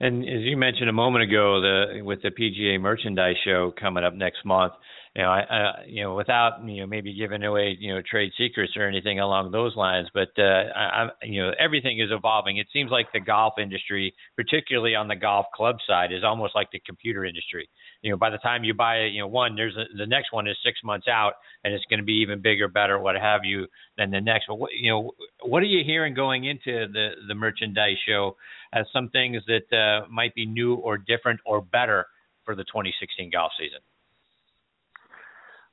[0.00, 4.14] And as you mentioned a moment ago, the with the PGA Merchandise Show coming up
[4.14, 4.72] next month,
[5.18, 8.30] you know, I, I you know, without you know maybe giving away you know trade
[8.38, 12.58] secrets or anything along those lines, but uh, I, I, you know, everything is evolving.
[12.58, 16.70] It seems like the golf industry, particularly on the golf club side, is almost like
[16.70, 17.68] the computer industry.
[18.02, 20.46] You know, by the time you buy you know one, there's a, the next one
[20.46, 21.32] is six months out,
[21.64, 24.44] and it's going to be even bigger, better, what have you, than the next.
[24.46, 25.10] But what, you know,
[25.42, 28.36] what are you hearing going into the the merchandise show
[28.72, 32.06] as some things that uh, might be new or different or better
[32.44, 33.80] for the 2016 golf season?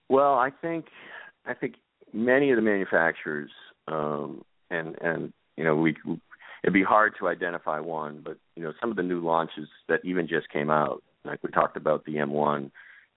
[0.10, 0.86] Well, I think
[1.46, 1.76] I think
[2.13, 3.52] many of the manufacturers
[3.88, 5.96] um, and and you know we
[6.63, 10.00] it'd be hard to identify one, but you know some of the new launches that
[10.04, 12.72] even just came out Like we talked about the M1.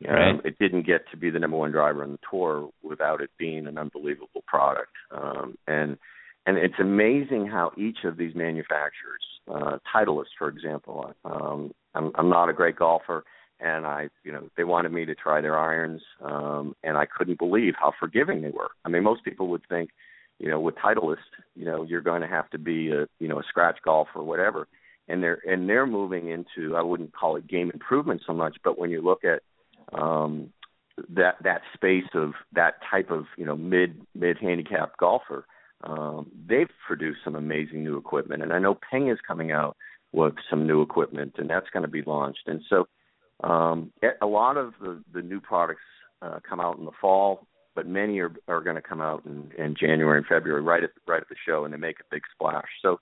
[0.08, 0.40] Um, right.
[0.44, 3.66] It didn't get to be the number one driver on the tour without it being
[3.66, 4.92] an unbelievable product.
[5.10, 5.98] Um, and
[6.46, 9.22] and it's amazing how each of these manufacturers,
[9.52, 13.24] uh, Titleist, for example, um, I'm, I'm not a great golfer,
[13.60, 17.38] and I, you know, they wanted me to try their irons, um, and I couldn't
[17.38, 18.70] believe how forgiving they were.
[18.84, 19.90] I mean, most people would think,
[20.38, 21.16] you know, with Titleist,
[21.56, 24.22] you know, you're going to have to be a, you know, a scratch golf or
[24.22, 24.68] whatever,
[25.08, 28.78] and they're and they're moving into, I wouldn't call it game improvement so much, but
[28.78, 29.42] when you look at
[29.98, 30.52] um,
[31.08, 35.44] that that space of that type of, you know, mid mid handicap golfer
[35.84, 39.76] um, they've produced some amazing new equipment, and I know Ping is coming out
[40.12, 42.42] with some new equipment, and that's going to be launched.
[42.46, 42.88] And so,
[43.44, 45.82] um, a lot of the, the new products
[46.22, 49.50] uh, come out in the fall, but many are are going to come out in,
[49.56, 52.22] in January and February, right at right at the show, and they make a big
[52.34, 52.68] splash.
[52.82, 53.00] So.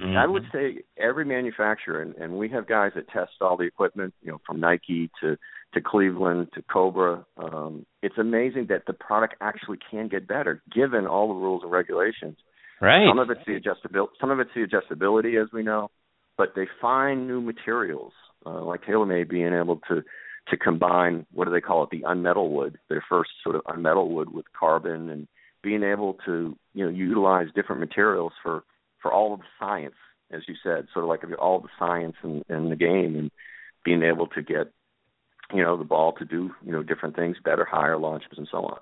[0.00, 0.16] Mm-hmm.
[0.16, 4.14] I would say every manufacturer, and, and we have guys that test all the equipment,
[4.22, 5.36] you know, from Nike to
[5.74, 7.26] to Cleveland to Cobra.
[7.36, 11.72] Um, it's amazing that the product actually can get better given all the rules and
[11.72, 12.36] regulations.
[12.80, 13.08] Right.
[13.08, 14.10] Some of it's the adjustability.
[14.20, 15.90] Some of it's the adjustability, as we know,
[16.36, 18.12] but they find new materials
[18.46, 20.02] uh, like TaylorMade being able to
[20.50, 24.08] to combine what do they call it the unmetal wood, their first sort of unmetal
[24.08, 25.28] wood with carbon, and
[25.62, 28.64] being able to you know utilize different materials for
[29.02, 29.94] for all of the science,
[30.30, 33.30] as you said, sort of like all the science in, in the game, and
[33.84, 34.72] being able to get
[35.52, 38.58] you know the ball to do you know different things better, higher launches, and so
[38.58, 38.78] on.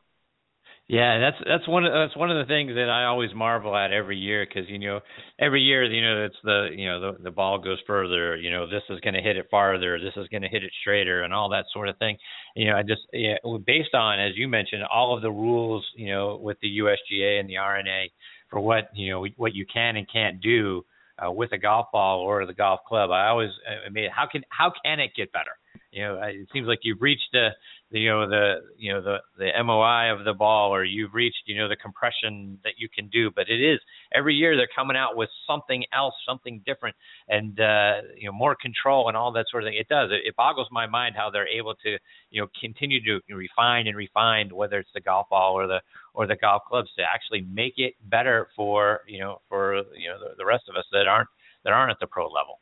[0.89, 3.91] Yeah, that's that's one of that's one of the things that I always marvel at
[3.91, 5.01] every year because you know
[5.37, 8.69] every year you know it's the you know the the ball goes further you know
[8.69, 11.35] this is going to hit it farther this is going to hit it straighter and
[11.35, 12.17] all that sort of thing.
[12.55, 13.35] You know I just yeah
[13.67, 17.49] based on as you mentioned all of the rules you know with the USGA and
[17.49, 18.13] the R&A
[18.49, 20.85] for what you know what you can and can't do
[21.19, 23.51] uh, with a golf ball or the golf club I always
[23.85, 25.59] I mean how can how can it get better?
[25.91, 27.49] You know, it seems like you've reached the
[27.91, 31.57] you know the you know the the MOI of the ball, or you've reached you
[31.57, 33.31] know the compression that you can do.
[33.35, 33.79] But it is
[34.13, 36.97] every year they're coming out with something else, something different,
[37.29, 39.79] and uh, you know more control and all that sort of thing.
[39.79, 40.11] It does.
[40.11, 41.97] It, it boggles my mind how they're able to
[42.31, 45.81] you know continue to refine and refine whether it's the golf ball or the
[46.13, 50.19] or the golf clubs to actually make it better for you know for you know
[50.19, 51.29] the, the rest of us that aren't
[51.65, 52.61] that aren't at the pro level.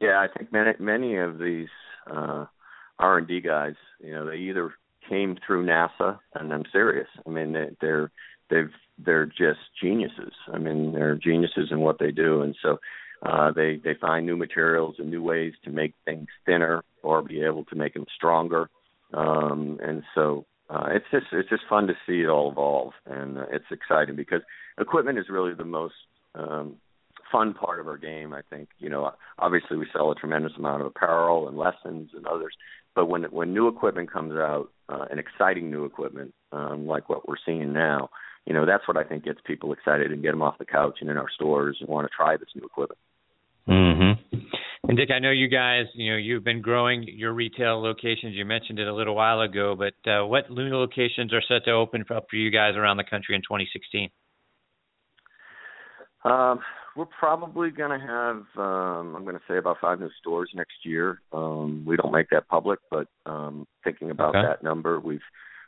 [0.00, 1.68] Yeah, I think many many of these
[2.10, 2.46] uh,
[2.98, 4.72] R and D guys, you know, they either
[5.08, 7.08] came through NASA, and I'm serious.
[7.26, 8.10] I mean, they, they're
[8.50, 10.32] they've they're just geniuses.
[10.52, 12.78] I mean, they're geniuses in what they do, and so
[13.22, 17.42] uh, they they find new materials and new ways to make things thinner or be
[17.42, 18.68] able to make them stronger.
[19.14, 23.38] Um, and so uh, it's just it's just fun to see it all evolve, and
[23.38, 24.42] uh, it's exciting because
[24.78, 25.94] equipment is really the most
[26.34, 26.76] um,
[27.32, 28.32] fun part of our game.
[28.32, 32.26] I think you know, obviously we sell a tremendous amount of apparel and lessons and
[32.26, 32.54] others,
[32.98, 37.28] but when when new equipment comes out, uh, and exciting new equipment um, like what
[37.28, 38.10] we're seeing now,
[38.44, 40.98] you know, that's what I think gets people excited and get them off the couch
[41.00, 42.98] and in our stores and want to try this new equipment.
[43.68, 44.38] Mm-hmm.
[44.88, 48.34] And Dick, I know you guys, you know, you've been growing your retail locations.
[48.34, 51.70] You mentioned it a little while ago, but uh, what new locations are set to
[51.70, 54.10] open up for you guys around the country in 2016?
[56.24, 56.58] Um,
[56.98, 60.84] we're probably going to have, um, I'm going to say about five new stores next
[60.84, 61.20] year.
[61.32, 64.42] Um, we don't make that public, but um, thinking about okay.
[64.42, 65.20] that number, we've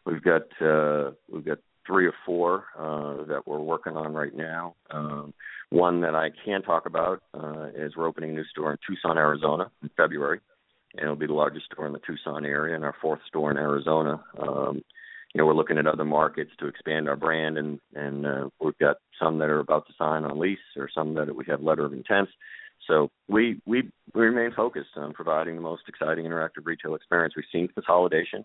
[0.04, 4.74] we've got uh, we've got three or four uh, that we're working on right now.
[4.90, 5.32] Um,
[5.70, 9.16] one that I can talk about uh, is we're opening a new store in Tucson,
[9.16, 10.40] Arizona, in February,
[10.94, 13.56] and it'll be the largest store in the Tucson area, and our fourth store in
[13.56, 14.20] Arizona.
[14.36, 14.82] Um,
[15.34, 18.78] you know, we're looking at other markets to expand our brand, and and uh, we've
[18.78, 21.84] got some that are about to sign on lease, or some that we have letter
[21.84, 22.28] of intent.
[22.88, 27.34] So we we we remain focused on providing the most exciting interactive retail experience.
[27.36, 28.44] We've seen consolidation,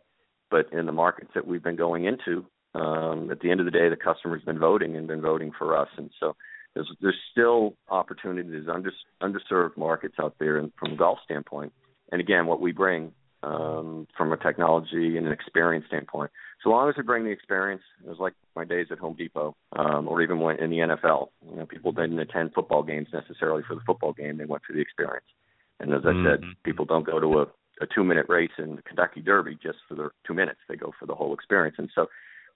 [0.51, 2.45] but in the markets that we've been going into,
[2.75, 5.75] um, at the end of the day, the customer's been voting and been voting for
[5.75, 6.35] us, and so
[6.75, 8.91] there's there's still opportunities under
[9.23, 11.73] underserved markets out there, and from a golf standpoint.
[12.11, 16.31] And again, what we bring um, from a technology and an experience standpoint.
[16.65, 19.55] So long as we bring the experience, it was like my days at Home Depot,
[19.77, 21.27] um, or even when in the NFL.
[21.47, 24.73] You know, people didn't attend football games necessarily for the football game; they went for
[24.73, 25.27] the experience.
[25.79, 26.25] And as I mm-hmm.
[26.25, 27.43] said, people don't go to a,
[27.83, 31.05] a two-minute race in the Kentucky Derby just for the two minutes; they go for
[31.05, 31.75] the whole experience.
[31.77, 32.07] And so,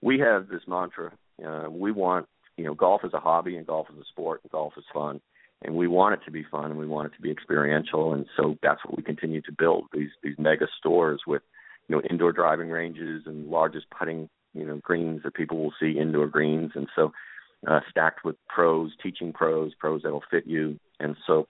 [0.02, 1.12] we have this mantra:
[1.48, 2.26] uh, we want,
[2.58, 5.22] you know, golf is a hobby and golf is a sport and golf is fun
[5.62, 8.26] and we want it to be fun and we want it to be experiential and
[8.38, 11.42] so that's what we continue to build these these mega stores with
[11.90, 16.00] you know indoor driving ranges and largest putting you know greens that people will see
[16.00, 16.72] indoor greens.
[16.76, 17.12] And so
[17.68, 20.80] uh, stacked with pros teaching pros pros that'll fit you.
[21.00, 21.48] And so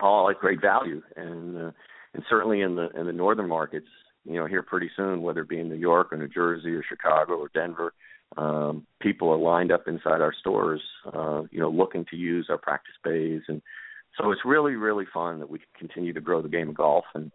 [0.00, 1.02] all at great value.
[1.16, 1.70] And uh,
[2.14, 3.88] and certainly in the in the northern markets,
[4.24, 6.82] you know, here pretty soon, whether it be in New York or New Jersey or
[6.82, 7.92] Chicago or Denver,
[8.36, 10.80] um, people are lined up inside our stores,
[11.12, 13.62] uh, you know, looking to use our practice bays, and
[14.18, 17.04] so it's really really fun that we can continue to grow the game of golf.
[17.14, 17.30] And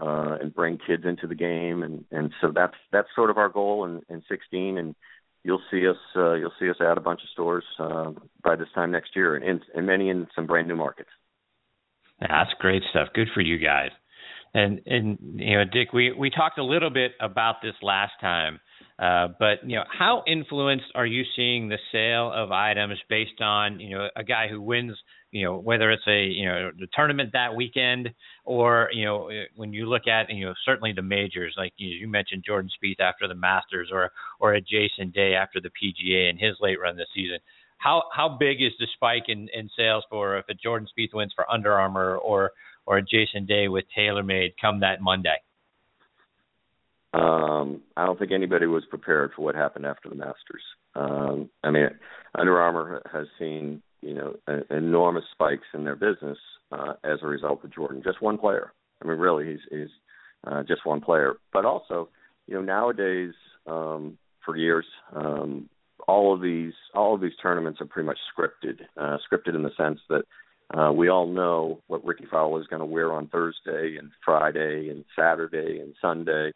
[0.00, 3.48] uh, and bring kids into the game, and and so that's that's sort of our
[3.48, 4.94] goal in, in 16, and
[5.44, 8.68] you'll see us uh, you'll see us add a bunch of stores uh, by this
[8.74, 11.10] time next year, and, and many in some brand new markets.
[12.20, 13.08] That's great stuff.
[13.14, 13.90] Good for you guys.
[14.54, 18.60] And and you know, Dick, we we talked a little bit about this last time,
[18.98, 23.80] uh, but you know, how influenced are you seeing the sale of items based on
[23.80, 24.96] you know a guy who wins
[25.30, 28.10] you know whether it's a you know the tournament that weekend
[28.44, 32.08] or you know when you look at you know certainly the majors like you, you
[32.08, 36.38] mentioned Jordan Spieth after the Masters or or a Jason Day after the PGA and
[36.38, 37.38] his late run this season.
[37.78, 41.32] How how big is the spike in, in sales for if a Jordan Spieth wins
[41.34, 42.52] for Under Armour or
[42.86, 45.36] or a Jason Day with TaylorMade come that Monday?
[47.14, 50.62] Um, I don't think anybody was prepared for what happened after the Masters.
[50.94, 51.88] Um, I mean,
[52.34, 54.36] Under Armour has seen you know
[54.70, 56.38] enormous spikes in their business
[56.72, 58.02] uh, as a result of Jordan.
[58.04, 58.72] Just one player.
[59.02, 59.88] I mean, really, he's he's
[60.46, 61.34] uh, just one player.
[61.52, 62.08] But also,
[62.46, 63.34] you know, nowadays,
[63.66, 65.68] um, for years, um,
[66.08, 68.80] all of these all of these tournaments are pretty much scripted.
[68.96, 70.22] Uh, scripted in the sense that
[70.76, 74.88] uh, we all know what Rickie Fowler is going to wear on Thursday and Friday
[74.90, 76.52] and Saturday and Sunday.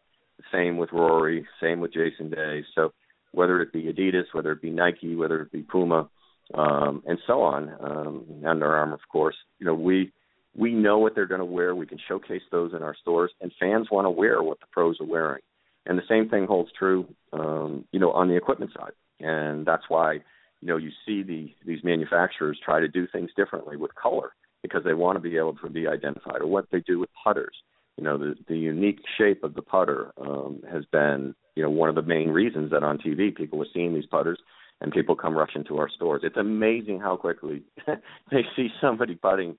[0.52, 1.46] Same with Rory.
[1.60, 2.64] Same with Jason Day.
[2.74, 2.92] So
[3.32, 6.08] whether it be Adidas, whether it be Nike, whether it be Puma,
[6.54, 10.12] um, and so on, um, Under Armour, of course, you know we
[10.56, 11.74] we know what they're going to wear.
[11.74, 15.00] We can showcase those in our stores, and fans want to wear what the pros
[15.00, 15.42] are wearing.
[15.84, 18.92] And the same thing holds true, um, you know, on the equipment side.
[19.20, 20.14] And that's why
[20.60, 24.32] you know you see the these manufacturers try to do things differently with color
[24.62, 27.54] because they want to be able to be identified or what they do with putters
[27.96, 31.88] you know the the unique shape of the putter um has been you know one
[31.88, 34.38] of the main reasons that on TV people are seeing these putters
[34.80, 37.62] and people come rushing to our stores it's amazing how quickly
[38.30, 39.56] they see somebody putting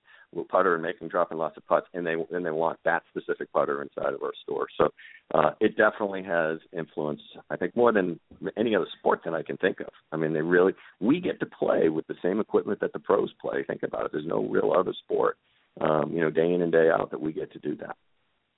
[0.50, 3.82] putter and making dropping lots of putts, and they and they want that specific putter
[3.82, 4.68] inside of our store.
[4.78, 4.90] So
[5.34, 7.22] uh, it definitely has influence.
[7.50, 8.20] I think more than
[8.58, 9.90] any other sport that I can think of.
[10.12, 13.32] I mean, they really we get to play with the same equipment that the pros
[13.42, 13.64] play.
[13.66, 14.12] Think about it.
[14.12, 15.38] There's no real other sport,
[15.82, 17.96] um, you know, day in and day out that we get to do that.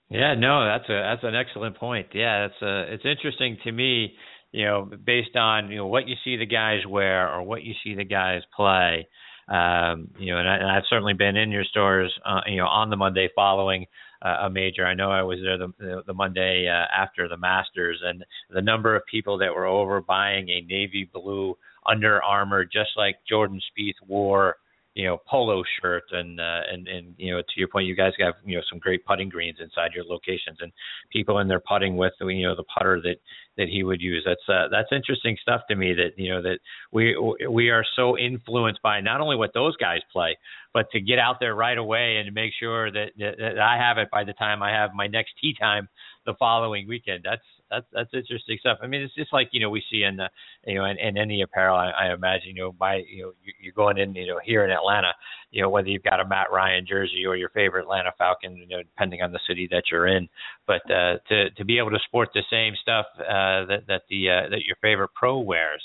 [0.10, 2.08] Yeah, no, that's a that's an excellent point.
[2.14, 4.14] Yeah, it's a it's interesting to me,
[4.52, 7.74] you know, based on you know what you see the guys wear or what you
[7.84, 9.08] see the guys play
[9.50, 12.90] um, you know, and, I, I've certainly been in your stores, uh, you know, on
[12.90, 13.88] the Monday following
[14.22, 14.86] uh, a major.
[14.86, 18.62] I know I was there the the, the Monday uh, after the Masters, and the
[18.62, 23.60] number of people that were over buying a navy blue Under Armour, just like Jordan
[23.60, 24.58] Spieth wore
[24.96, 28.14] you know polo shirt and uh, and and you know to your point you guys
[28.20, 30.72] have you know some great putting greens inside your locations and
[31.12, 33.18] people in there putting with you know the putter that
[33.58, 34.24] that he would use.
[34.26, 36.60] That's uh, that's interesting stuff to me that you know that
[36.92, 37.16] we
[37.50, 40.38] we are so influenced by not only what those guys play
[40.74, 43.78] but to get out there right away and to make sure that, that that I
[43.78, 45.88] have it by the time I have my next tee time
[46.26, 47.24] the following weekend.
[47.24, 48.80] That's that's that's interesting stuff.
[48.82, 50.30] I mean, it's just like you know we see in the
[50.66, 51.78] you know in, in any apparel.
[51.78, 54.66] I, I imagine you know by you know you, you're going in you know here
[54.66, 55.14] in Atlanta,
[55.52, 58.68] you know whether you've got a Matt Ryan jersey or your favorite Atlanta Falcon, you
[58.68, 60.28] know depending on the city that you're in.
[60.68, 64.30] But uh, to to be able to sport the same stuff uh, that that the
[64.30, 65.84] uh, that your favorite pro wears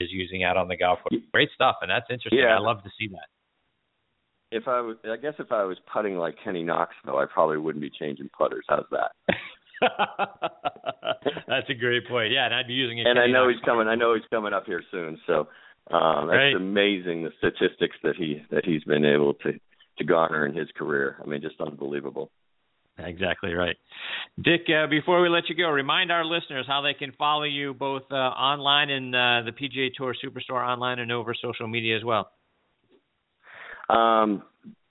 [0.00, 2.40] is using out on the golf course, great stuff, and that's interesting.
[2.40, 2.56] Yeah.
[2.56, 3.28] I love to see that.
[4.52, 7.82] If I was, I guess if I was putting like Kenny Knoxville, I probably wouldn't
[7.82, 8.64] be changing putters.
[8.68, 9.10] How's that?
[11.48, 12.32] That's a great point.
[12.32, 13.06] Yeah, and I'd be using it.
[13.06, 13.88] And I know he's coming.
[13.88, 15.18] I know he's coming up here soon.
[15.26, 15.48] So
[15.90, 16.56] um, that's right.
[16.56, 19.52] amazing the statistics that he that he's been able to
[19.98, 21.16] to garner in his career.
[21.22, 22.30] I mean, just unbelievable.
[22.98, 23.76] Exactly right.
[24.42, 27.74] Dick, uh, before we let you go, remind our listeners how they can follow you
[27.74, 32.04] both uh, online and uh, the PGA Tour Superstore online and over social media as
[32.04, 32.30] well.
[33.90, 34.42] Um,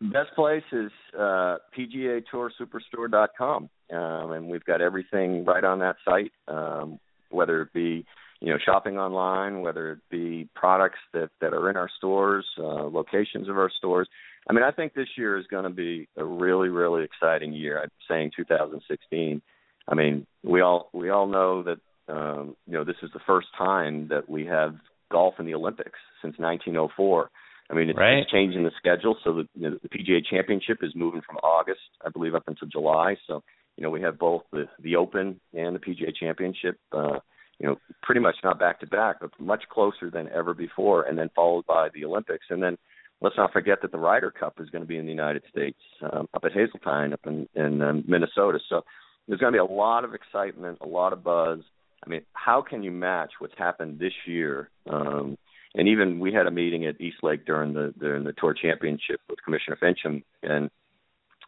[0.01, 5.95] best place is uh, PGA Tour Superstore.com um, and we've got everything right on that
[6.05, 6.31] site.
[6.47, 8.05] Um, whether it be
[8.41, 12.87] you know shopping online, whether it be products that that are in our stores, uh,
[12.87, 14.07] locations of our stores.
[14.47, 17.81] I mean, I think this year is going to be a really really exciting year.
[17.81, 19.41] I'm saying 2016.
[19.87, 23.47] I mean, we all we all know that um, you know this is the first
[23.57, 24.75] time that we have
[25.11, 27.29] golf in the Olympics since 1904.
[27.69, 28.19] I mean, it's, right.
[28.19, 31.79] it's changing the schedule, so the, you know, the PGA Championship is moving from August,
[32.05, 33.15] I believe, up until July.
[33.25, 33.43] So
[33.77, 36.79] you know, we have both the the Open and the PGA Championship.
[36.91, 37.19] Uh,
[37.59, 41.17] you know, pretty much not back to back, but much closer than ever before, and
[41.17, 42.77] then followed by the Olympics, and then
[43.21, 45.79] let's not forget that the Ryder Cup is going to be in the United States,
[46.01, 48.59] um, up at Hazeltine, up in in um, Minnesota.
[48.69, 48.81] So
[49.27, 51.59] there's going to be a lot of excitement, a lot of buzz.
[52.05, 54.69] I mean, how can you match what's happened this year?
[54.89, 55.37] Um,
[55.73, 59.21] and even we had a meeting at East Lake during the during the tour championship
[59.29, 60.69] with Commissioner Finchem, and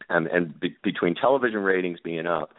[0.09, 2.51] and, and be, between television ratings being up,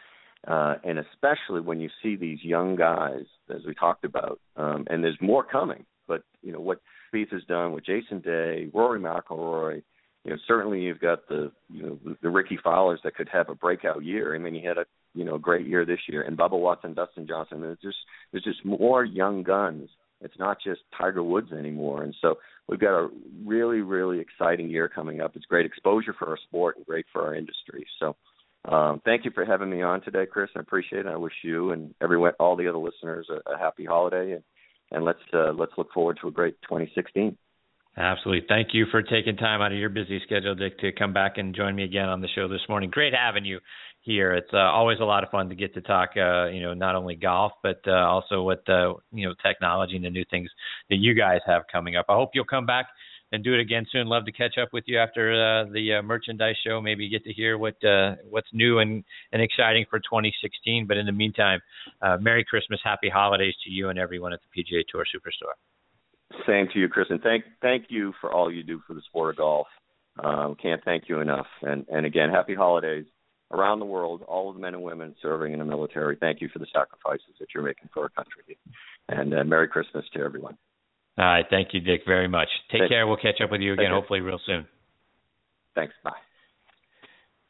[0.47, 5.03] uh, and especially when you see these young guys, as we talked about, um, and
[5.03, 5.84] there's more coming.
[6.07, 6.80] But you know what
[7.12, 9.82] Spieth has done with Jason Day, Rory McIlroy.
[10.24, 13.49] You know, certainly you've got the you know the, the Rickie Fowlers that could have
[13.49, 14.34] a breakout year.
[14.34, 17.26] I mean, he had a you know great year this year, and Bubba Watson, Dustin
[17.26, 17.61] Johnson.
[17.61, 17.99] There's just
[18.32, 19.91] there's just more young guns.
[20.21, 22.39] It's not just Tiger Woods anymore, and so
[22.69, 23.09] we've got a
[23.45, 25.37] really really exciting year coming up.
[25.37, 27.87] It's great exposure for our sport and great for our industry.
[27.99, 28.16] So.
[28.64, 30.51] Um, thank you for having me on today, Chris.
[30.55, 31.09] I appreciate it.
[31.09, 34.43] I wish you and everyone, all the other listeners, a, a happy holiday, and,
[34.91, 37.39] and let's uh, let's look forward to a great 2016.
[37.99, 38.47] Absolutely.
[38.49, 41.55] Thank you for taking time out of your busy schedule, Dick, to come back and
[41.55, 42.91] join me again on the show this morning.
[42.91, 43.59] Great having you
[44.09, 44.33] here.
[44.33, 46.97] It's uh, always a lot of fun to get to talk, uh, you know, not
[46.97, 50.51] only golf, but uh, also what, uh, you know, technology and the new things
[50.89, 52.07] that you guys have coming up.
[52.09, 52.87] I hope you'll come back
[53.33, 54.07] and do it again soon.
[54.07, 56.81] Love to catch up with you after uh, the uh, merchandise show.
[56.81, 60.87] Maybe get to hear what uh, what's new and, and exciting for 2016.
[60.87, 61.61] But in the meantime,
[62.01, 65.53] uh, Merry Christmas, Happy Holidays to you and everyone at the PGA Tour Superstore.
[66.47, 69.31] Same to you, Chris, and thank thank you for all you do for the sport
[69.31, 69.67] of golf.
[70.23, 71.47] Um, can't thank you enough.
[71.61, 73.05] And and again, happy holidays
[73.51, 76.17] around the world, all of the men and women serving in the military.
[76.17, 78.59] Thank you for the sacrifices that you're making for our country.
[79.09, 80.57] And uh, Merry Christmas to everyone.
[81.17, 82.49] All right, thank you, Dick, very much.
[82.71, 82.93] Take Thanks.
[82.93, 83.07] care.
[83.07, 84.67] We'll catch up with you again, hopefully, real soon.
[85.75, 85.95] Thanks.
[86.05, 86.13] Bye.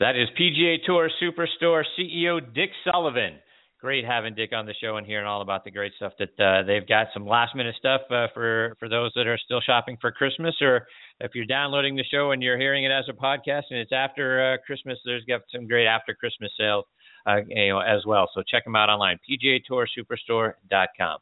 [0.01, 3.35] That is PGA Tour Superstore CEO Dick Sullivan
[3.81, 6.63] great having Dick on the show and hearing all about the great stuff that uh,
[6.65, 7.09] they've got.
[7.15, 10.87] Some last minute stuff uh, for for those that are still shopping for Christmas, or
[11.21, 14.55] if you're downloading the show and you're hearing it as a podcast and it's after
[14.55, 16.85] uh, Christmas, there's got some great after Christmas sales,
[17.27, 18.29] uh, you know, as well.
[18.35, 21.19] So check them out online, PGATourSuperstore.com.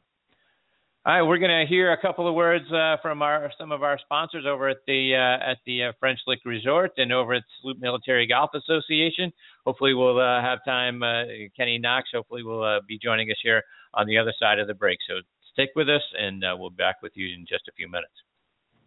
[1.07, 3.81] All right, we're going to hear a couple of words uh, from our some of
[3.81, 7.43] our sponsors over at the uh, at the uh, French Lick Resort and over at
[7.61, 9.31] Salute Military Golf Association.
[9.65, 11.01] Hopefully, we'll uh, have time.
[11.01, 11.23] Uh,
[11.55, 14.73] Kenny Knox, hopefully, will uh, be joining us here on the other side of the
[14.73, 14.99] break.
[15.07, 15.21] So
[15.53, 18.11] stick with us, and we'll be back with you in just a few minutes.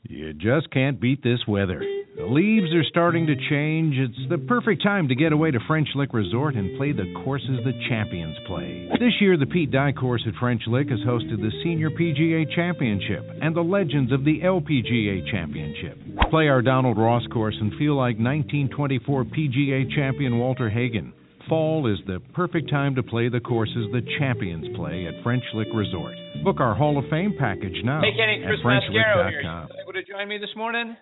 [0.03, 1.81] You just can't beat this weather.
[2.17, 3.95] The leaves are starting to change.
[3.97, 7.61] It's the perfect time to get away to French Lick Resort and play the courses
[7.65, 8.89] the champions play.
[8.99, 13.25] This year, the Pete Dye course at French Lick has hosted the Senior PGA Championship
[13.41, 15.99] and the Legends of the LPGA Championship.
[16.31, 21.13] Play our Donald Ross course and feel like 1924 PGA champion Walter Hagen.
[21.51, 25.67] Fall is the perfect time to play the courses the champions play at French Lick
[25.75, 26.15] Resort.
[26.45, 29.67] Book our Hall of Fame package now hey, Kenny, Chris Mascaro here.
[29.83, 30.97] Able to join me this morning?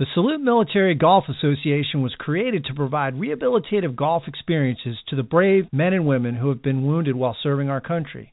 [0.00, 5.66] The Salute Military Golf Association was created to provide rehabilitative golf experiences to the brave
[5.72, 8.32] men and women who have been wounded while serving our country.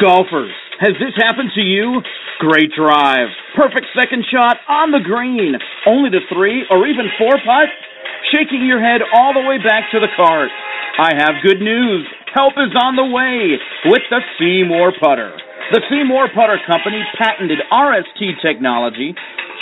[0.00, 1.98] Golfers has this happened to you?
[2.38, 3.34] Great drive.
[3.58, 5.58] Perfect second shot on the green.
[5.90, 7.66] Only to three or even four putt?
[8.30, 10.54] Shaking your head all the way back to the cart.
[11.02, 12.06] I have good news.
[12.30, 13.58] Help is on the way
[13.90, 15.34] with the SeeMore putter.
[15.74, 19.14] The SeeMore Putter Company patented RST technology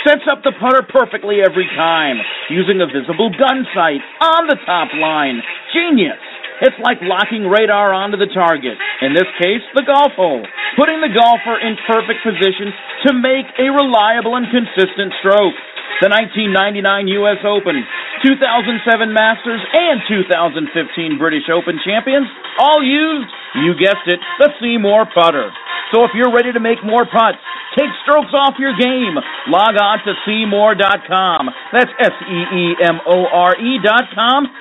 [0.05, 4.93] sets up the putter perfectly every time using a visible gun sight on the top
[5.01, 5.41] line.
[5.73, 6.21] Genius!
[6.61, 10.41] It's like locking radar onto the target, in this case, the golf hole,
[10.73, 12.73] putting the golfer in perfect position
[13.05, 15.53] to make a reliable and consistent stroke.
[16.01, 17.41] The 1999 U.S.
[17.41, 17.81] Open,
[18.21, 22.29] 2007 Masters, and 2015 British Open champions
[22.61, 23.29] all used,
[23.65, 25.49] you guessed it, the SeeMore putter.
[25.93, 27.39] So if you're ready to make more putts,
[27.77, 29.15] take strokes off your game,
[29.47, 31.49] log on to SeeMore.com.
[31.71, 34.05] That's S-E-E-M-O-R-E dot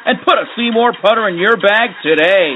[0.06, 2.54] and put a SeeMore putter in your bag today.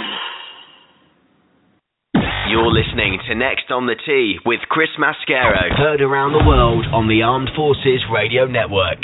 [2.51, 7.07] You're listening to Next on the Tee with Chris Mascaro, heard around the world on
[7.07, 8.99] the Armed Forces Radio Network.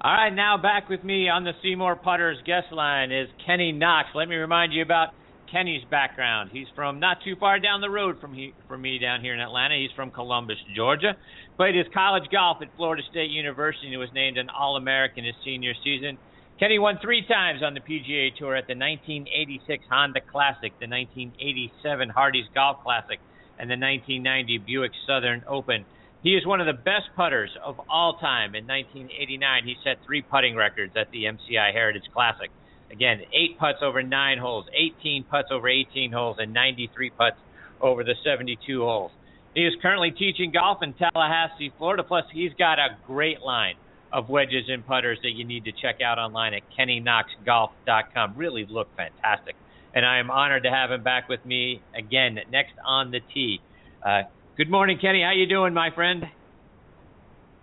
[0.00, 4.10] All right, now back with me on the SeeMore Putters guest line is Kenny Knox.
[4.14, 5.08] Let me remind you about
[5.50, 6.50] Kenny's background.
[6.52, 9.40] He's from not too far down the road from he, from me down here in
[9.40, 9.74] Atlanta.
[9.74, 11.16] He's from Columbus, Georgia.
[11.56, 15.72] Played his college golf at Florida State University and was named an All-American his senior
[15.82, 16.18] season.
[16.60, 22.08] Kenny won three times on the PGA Tour at the 1986 Honda Classic, the 1987
[22.10, 23.18] Hardee's Golf Classic,
[23.58, 25.84] and the 1990 Buick Southern Open.
[26.22, 28.54] He is one of the best putters of all time.
[28.54, 32.50] In 1989, he set three putting records at the MCI Heritage Classic.
[32.92, 37.36] Again, eight putts over nine holes, 18 putts over 18 holes, and 93 putts
[37.80, 39.10] over the 72 holes.
[39.54, 42.04] He is currently teaching golf in Tallahassee, Florida.
[42.04, 43.74] Plus, he's got a great line
[44.14, 48.34] of wedges and putters that you need to check out online at KennyKnoxGolf.com.
[48.36, 49.56] Really look fantastic.
[49.94, 53.60] And I am honored to have him back with me again next on the tee.
[54.06, 54.22] Uh,
[54.56, 55.22] good morning, Kenny.
[55.22, 56.24] How you doing, my friend?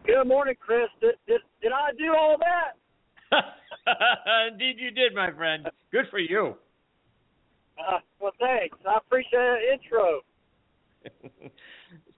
[0.06, 0.90] Good morning, Chris.
[1.00, 2.76] Did, did, did I do all that?
[4.52, 5.70] Indeed, you did, my friend.
[5.92, 6.56] Good for you.
[7.80, 8.78] Uh, well, thanks.
[8.88, 10.22] I appreciate the intro.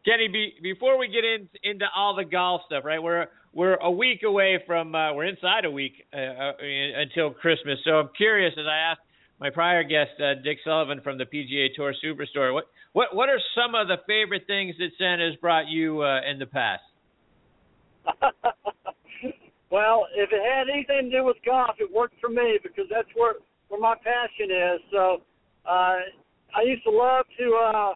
[0.05, 3.01] Kenny, be, before we get in, into all the golf stuff, right?
[3.01, 6.51] We're we're a week away from uh, we're inside a week uh, uh,
[6.97, 7.77] until Christmas.
[7.85, 9.01] So I'm curious, as I asked
[9.39, 13.39] my prior guest, uh, Dick Sullivan from the PGA Tour Superstore, what what what are
[13.55, 16.83] some of the favorite things that Santa's brought you uh, in the past?
[19.69, 23.09] well, if it had anything to do with golf, it worked for me because that's
[23.15, 23.35] where
[23.69, 24.81] where my passion is.
[24.91, 25.21] So
[25.65, 25.99] uh,
[26.55, 27.93] I used to love to uh,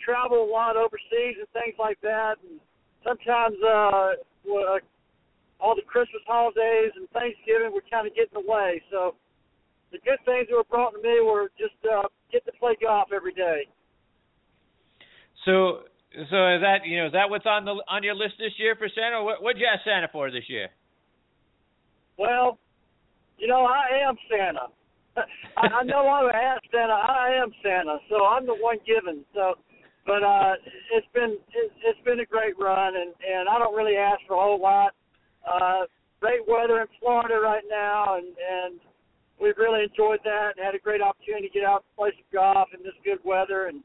[0.00, 2.36] travel a lot overseas and things like that.
[2.42, 2.60] And
[3.04, 4.16] sometimes uh,
[5.60, 8.82] all the Christmas holidays and Thanksgiving would kind of get in the way.
[8.90, 9.14] So
[9.92, 13.08] the good things that were brought to me were just uh, get to play golf
[13.14, 13.68] every day.
[15.44, 18.52] So, so is that you know is that what's on the on your list this
[18.58, 19.22] year for Santa?
[19.22, 20.68] What what'd you ask Santa for this year?
[22.18, 22.58] Well,
[23.38, 24.68] you know I am Santa.
[25.56, 26.92] I, I know I'm a half Santa.
[26.92, 29.24] I am Santa, so I'm the one giving.
[29.34, 29.54] So
[30.06, 30.54] but uh,
[30.94, 34.34] it's been it, it's been a great run, and and I don't really ask for
[34.34, 34.94] a whole lot.
[35.44, 35.84] Uh,
[36.20, 38.80] great weather in Florida right now, and and
[39.40, 40.56] we've really enjoyed that.
[40.56, 43.20] And had a great opportunity to get out and play some golf in this good
[43.24, 43.82] weather, and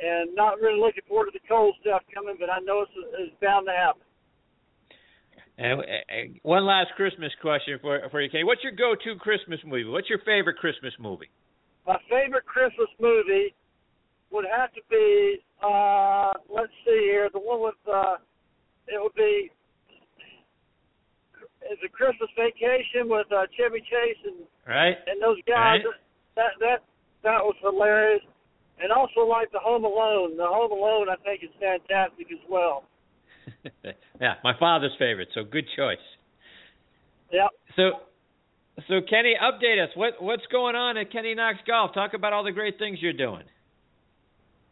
[0.00, 3.36] and not really looking forward to the cold stuff coming, but I know it's, it's
[3.40, 4.02] bound to happen.
[5.58, 8.44] And uh, one last Christmas question for for you, Kenny.
[8.44, 9.84] What's your go-to Christmas movie?
[9.84, 11.28] What's your favorite Christmas movie?
[11.86, 13.54] My favorite Christmas movie
[14.32, 18.16] would have to be uh let's see here, the one with uh
[18.88, 19.50] it would be
[21.62, 26.00] it's a Christmas vacation with uh Chevy Chase and right and those guys right.
[26.36, 26.78] that that
[27.22, 28.22] that was hilarious.
[28.82, 30.36] And also like the Home Alone.
[30.36, 32.84] The Home Alone I think is fantastic as well.
[34.20, 36.02] yeah, my father's favorite, so good choice.
[37.30, 37.50] Yep.
[37.76, 37.82] So
[38.88, 39.90] so Kenny, update us.
[39.94, 41.94] What what's going on at Kenny Knox Golf?
[41.94, 43.44] Talk about all the great things you're doing.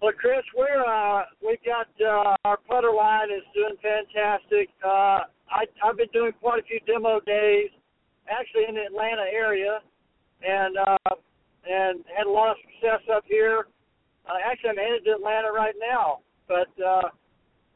[0.01, 4.71] Well, Chris, we're uh, we've got uh, our putter line is doing fantastic.
[4.83, 7.69] Uh, I, I've been doing quite a few demo days,
[8.25, 9.81] actually in the Atlanta area,
[10.41, 11.15] and uh,
[11.69, 13.67] and had a lot of success up here.
[14.25, 17.13] Uh, actually, I'm headed to Atlanta right now, but uh,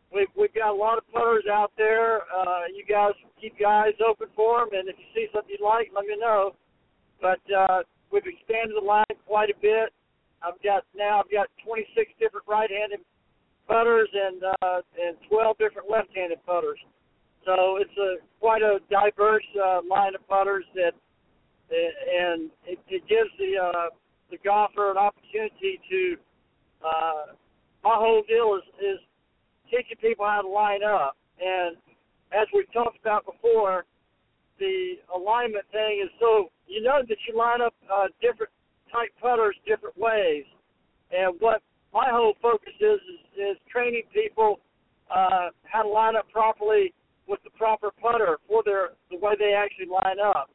[0.09, 2.22] we've we've got a lot of putters out there.
[2.33, 5.62] Uh, you guys keep your eyes open for them, and if you see something you
[5.62, 6.57] like, let me know.
[7.20, 9.93] But uh, we've expanded the line quite a bit.
[10.45, 13.01] I've got now I've got 26 different right-handed
[13.66, 16.78] putters and uh, and 12 different left-handed putters.
[17.45, 20.92] So it's a quite a diverse uh, line of putters that,
[21.70, 23.88] and it, it gives the uh,
[24.30, 26.16] the golfer an opportunity to.
[26.84, 27.32] Uh,
[27.82, 29.01] my whole deal is is
[29.70, 31.76] teaching people how to line up, and
[32.32, 33.84] as we've talked about before,
[34.59, 38.53] the alignment thing is so you know that you line up uh, different
[38.95, 40.45] type putters different ways.
[41.11, 41.61] And what
[41.92, 44.61] my whole focus is is, is training people
[45.11, 46.95] uh, how to line up properly
[47.26, 50.51] with the proper putter for their the way they actually line up.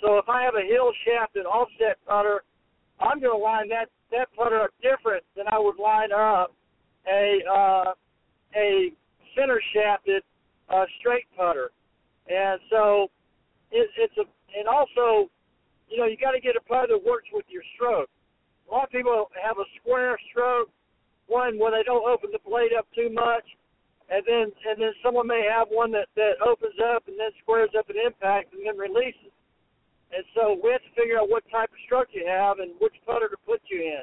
[0.00, 2.42] So if I have a heel shafted offset putter,
[3.00, 6.54] I'm going to line that that putter up different than I would line up
[7.06, 7.92] a uh,
[8.56, 8.90] a
[9.36, 10.22] center shafted
[10.68, 11.70] uh, straight putter.
[12.28, 13.10] And so
[13.70, 14.24] it, it's a
[14.58, 15.30] and also
[15.94, 18.10] you know, you got to get a putter that works with your stroke.
[18.66, 20.66] a lot of people have a square stroke,
[21.30, 23.46] one where they don't open the blade up too much,
[24.10, 27.70] and then and then someone may have one that that opens up and then squares
[27.78, 29.30] up at impact and then releases.
[30.10, 32.98] And so we have to figure out what type of stroke you have and which
[33.06, 34.02] putter to put you in.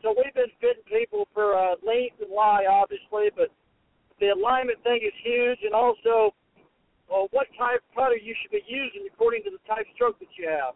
[0.00, 3.52] So we've been fitting people for uh, length and lie, obviously, but
[4.24, 6.32] the alignment thing is huge, and also
[7.12, 10.16] well, what type of putter you should be using according to the type of stroke
[10.24, 10.72] that you have.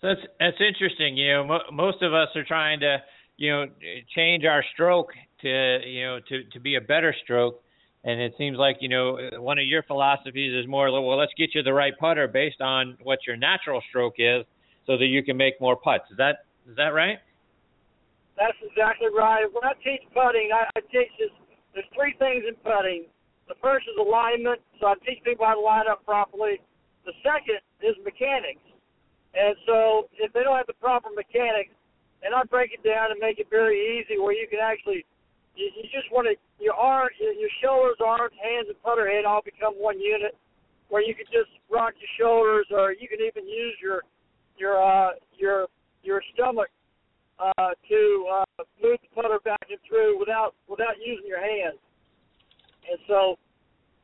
[0.00, 1.16] So that's that's interesting.
[1.16, 2.98] You know, mo- most of us are trying to,
[3.36, 3.66] you know,
[4.14, 5.10] change our stroke
[5.42, 7.62] to, you know, to to be a better stroke.
[8.04, 11.54] And it seems like you know one of your philosophies is more well, let's get
[11.54, 14.44] you the right putter based on what your natural stroke is,
[14.86, 16.04] so that you can make more putts.
[16.10, 17.18] Is that is that right?
[18.36, 19.48] That's exactly right.
[19.50, 21.32] When I teach putting, I, I teach this.
[21.74, 23.06] There's three things in putting.
[23.48, 26.60] The first is alignment, so I teach people how to line up properly.
[27.06, 28.65] The second is mechanics,
[29.36, 31.70] and so if they don't have the proper mechanics,
[32.24, 35.04] and I break it down and make it very easy, where you can actually,
[35.54, 39.42] you, you just want to your arm, your shoulders, arms, hands, and putter head all
[39.44, 40.34] become one unit,
[40.88, 44.02] where you can just rock your shoulders, or you can even use your
[44.56, 45.66] your uh, your
[46.02, 46.68] your stomach
[47.38, 51.78] uh, to uh, move the putter back and through without without using your hands.
[52.88, 53.36] And so,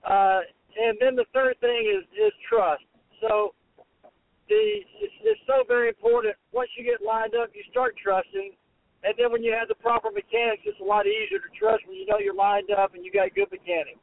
[0.04, 0.40] uh,
[0.76, 2.84] and then the third thing is is trust.
[3.20, 3.54] So,
[4.52, 6.36] the it's, it's so very important.
[6.52, 8.52] Once you get lined up, you start trusting,
[9.04, 11.96] and then when you have the proper mechanics, it's a lot easier to trust when
[11.96, 14.00] you know you're lined up and you got good mechanics.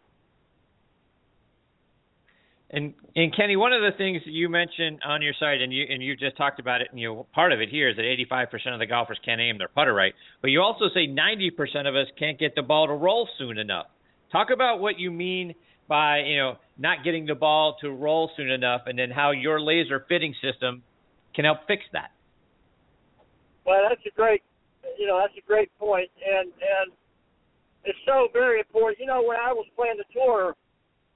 [2.72, 5.86] And and Kenny, one of the things that you mentioned on your site, and you
[5.90, 8.06] and you just talked about it, and you know, part of it here is that
[8.06, 11.96] 85% of the golfers can't aim their putter right, but you also say 90% of
[11.96, 13.88] us can't get the ball to roll soon enough.
[14.32, 15.56] Talk about what you mean
[15.90, 19.60] by you know not getting the ball to roll soon enough, and then how your
[19.60, 20.82] laser fitting system
[21.36, 22.12] can help fix that.
[23.66, 24.42] Well, that's a great,
[24.98, 26.94] you know, that's a great point, and and
[27.84, 29.00] it's so very important.
[29.00, 30.56] You know, when I was playing the tour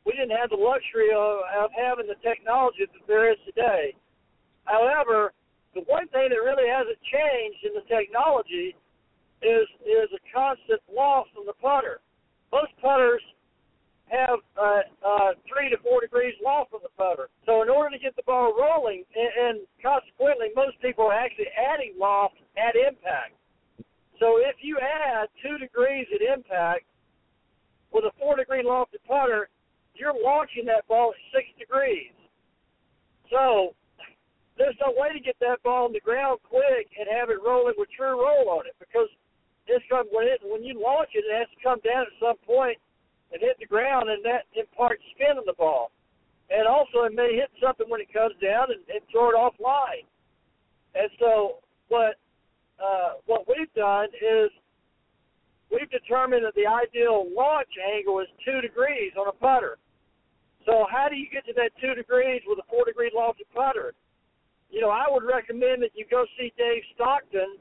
[0.05, 3.95] we didn't have the luxury of, of having the technology that there is today.
[4.65, 5.31] However,
[5.73, 8.75] the one thing that really hasn't changed in the technology
[9.43, 11.99] is is a constant loft from the putter.
[12.51, 13.23] Most putters
[14.13, 17.29] have uh, uh, three to four degrees loft from the putter.
[17.45, 21.49] So in order to get the ball rolling, and, and consequently, most people are actually
[21.57, 23.33] adding loft at impact.
[24.21, 26.85] So if you add two degrees at impact
[27.91, 29.49] with a four degree lofted putter,
[29.95, 32.13] you're launching that ball at six degrees.
[33.29, 33.73] So
[34.57, 37.73] there's no way to get that ball on the ground quick and have it rolling
[37.77, 39.09] with true roll on it because
[39.65, 42.37] it's come when it when you launch it, it has to come down at some
[42.45, 42.77] point
[43.33, 45.91] and hit the ground, and that imparts spin on the ball.
[46.49, 50.05] And also, it may hit something when it comes down and, and throw it offline.
[50.93, 52.21] And so, what
[52.77, 54.51] uh, what we've done is
[55.71, 59.77] we've determined that the ideal launch angle is two degrees on a putter.
[60.65, 63.93] So how do you get to that two degrees with a four degree lofted putter?
[64.69, 67.57] You know, I would recommend that you go see Dave Stockton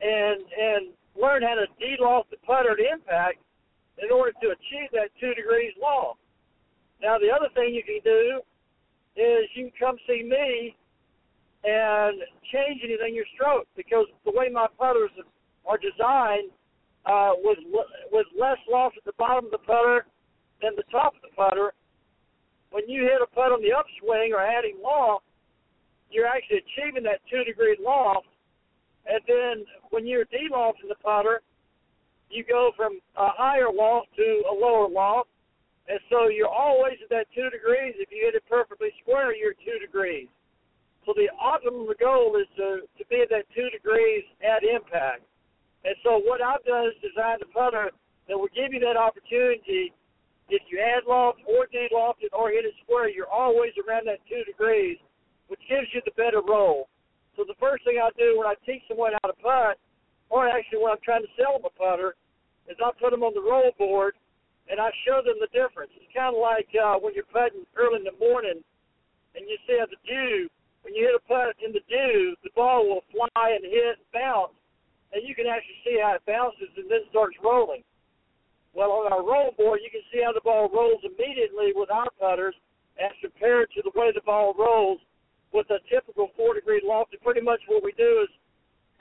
[0.00, 3.38] and and learn how to de-loft the putter to impact
[4.02, 6.20] in order to achieve that two degrees loft.
[7.02, 8.40] Now the other thing you can do
[9.16, 10.76] is you can come see me
[11.64, 12.20] and
[12.52, 15.10] change anything in your stroke because the way my putters
[15.66, 16.50] are designed
[17.06, 17.58] uh, with
[18.12, 20.06] with less loft at the bottom of the putter
[20.62, 21.72] than the top of the putter,
[22.70, 25.24] when you hit a putt on the upswing or adding loft,
[26.10, 28.26] you're actually achieving that two degree loft.
[29.06, 31.40] And then when you're delofting the putter,
[32.30, 35.28] you go from a higher loft to a lower loft.
[35.88, 37.94] And so you're always at that two degrees.
[37.98, 40.28] If you hit it perfectly square, you're two degrees.
[41.06, 45.26] So the optimum goal is to, to be at that two degrees at impact.
[45.84, 47.90] And so what I've done is designed a putter
[48.28, 49.92] that will give you that opportunity
[50.50, 54.18] if you add loft or de-loft it or hit it square, you're always around that
[54.28, 54.98] two degrees,
[55.46, 56.90] which gives you the better roll.
[57.38, 59.78] So the first thing I do when I teach someone how to putt,
[60.30, 62.14] or actually when I'm trying to sell them a putter,
[62.70, 64.14] is I put them on the roll board
[64.70, 65.90] and I show them the difference.
[65.98, 68.62] It's kind of like uh, when you're putting early in the morning
[69.34, 70.46] and you see the dew,
[70.82, 74.10] when you hit a putt in the dew, the ball will fly and hit and
[74.14, 74.56] bounce,
[75.12, 77.82] and you can actually see how it bounces and then starts rolling.
[78.72, 82.08] Well, on our roll board, you can see how the ball rolls immediately with our
[82.18, 82.54] putters
[83.02, 85.02] as compared to the way the ball rolls
[85.52, 87.12] with a typical four degree loft.
[87.12, 88.30] And pretty much what we do is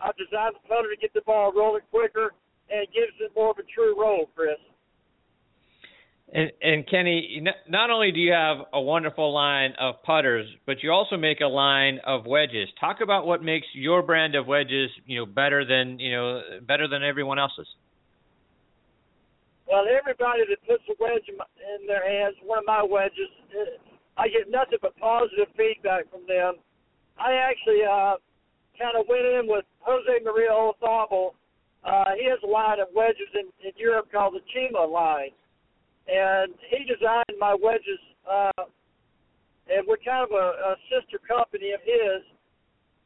[0.02, 2.32] I design the putter to get the ball rolling quicker
[2.70, 4.58] and gives it more of a true roll, Chris.
[6.32, 10.91] And And, Kenny, not only do you have a wonderful line of putters, but you
[10.91, 12.70] also make a line of wedges.
[12.80, 16.88] Talk about what makes your brand of wedges, you know, better than you know, better
[16.88, 17.68] than everyone else's.
[19.70, 21.45] Well, everybody that puts a wedge in, my,
[21.78, 23.30] in their hands, one of my wedges,
[24.18, 26.56] I get nothing but positive feedback from them.
[27.18, 28.16] I actually uh,
[28.80, 31.36] kind of went in with Jose Maria Olazabal.
[31.84, 35.32] Uh, he has a line of wedges in, in Europe called the Chima line,
[36.08, 38.00] and he designed my wedges.
[38.24, 38.64] Uh,
[39.70, 42.26] and we're kind of a, a sister company of his.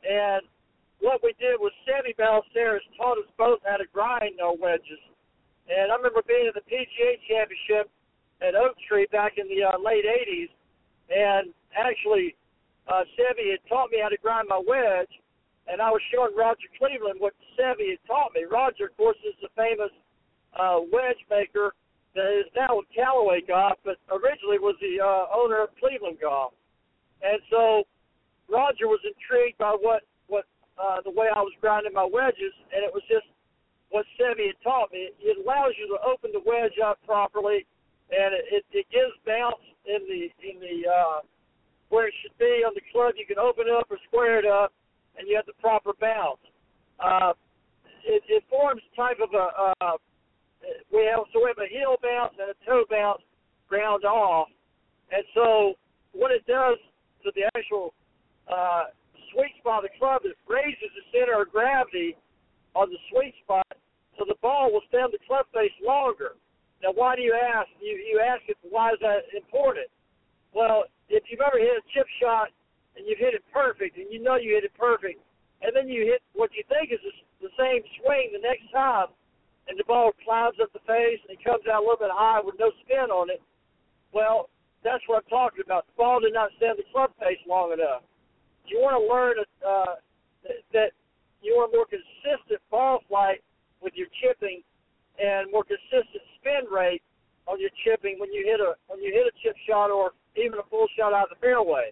[0.08, 0.42] And
[1.04, 5.02] what we did was Seve Ballesteros taught us both how to grind our wedges.
[5.68, 7.92] And I remember being at the PGA Championship
[8.42, 10.52] at Oak Tree back in the uh, late '80s,
[11.12, 12.36] and actually
[12.88, 15.12] uh, Seve had taught me how to grind my wedge,
[15.68, 18.43] and I was showing Roger Cleveland what Seve had taught me.
[18.49, 19.91] Roger, of course, is the famous
[20.59, 21.74] uh, wedge maker
[22.16, 26.53] that is now with Callaway Golf, but originally was the uh, owner of Cleveland Golf.
[27.24, 27.84] And so
[28.51, 30.45] Roger was intrigued by what what
[30.78, 33.26] uh, the way I was grinding my wedges, and it was just
[33.89, 35.09] what Seve had taught me.
[35.22, 37.66] It allows you to open the wedge up properly,
[38.11, 41.20] and it, it, it gives bounce in the in the uh,
[41.89, 43.14] where it should be on the club.
[43.18, 44.74] You can open it up or square it up,
[45.18, 46.41] and you have the proper bounce.
[46.99, 47.34] Uh,
[48.05, 49.47] it, it forms type of a
[49.84, 49.97] uh,
[50.91, 53.22] we so we have a heel bounce and a toe bounce
[53.68, 54.47] ground off,
[55.11, 55.74] and so
[56.14, 56.78] what it does
[57.24, 57.93] to the actual
[58.47, 58.91] uh,
[59.34, 62.16] sweet spot of the club is raises the center of gravity
[62.76, 63.68] on the sweet spot,
[64.18, 66.36] so the ball will stay on the club face longer.
[66.82, 67.68] Now, why do you ask?
[67.82, 69.88] You you ask it why is that important?
[70.53, 72.49] Well, if you've ever hit a chip shot
[72.96, 75.20] and you've hit it perfect, and you know you hit it perfect,
[75.62, 77.02] and then you hit what you think is
[77.41, 79.10] the same swing the next time,
[79.68, 82.41] and the ball climbs up the face and it comes out a little bit high
[82.44, 83.41] with no spin on it.
[84.12, 84.50] Well,
[84.84, 85.88] that's what I'm talking about.
[85.88, 88.04] The ball did not stay on the club face long enough.
[88.68, 89.96] You want to learn uh,
[90.76, 90.91] that
[91.41, 93.39] you want more consistent ball flight
[93.80, 94.64] with your chipping
[95.20, 97.04] and more consistent spin rate
[97.48, 100.60] on your chipping when you hit a when you hit a chip shot or even
[100.60, 101.91] a full shot out of the fairway.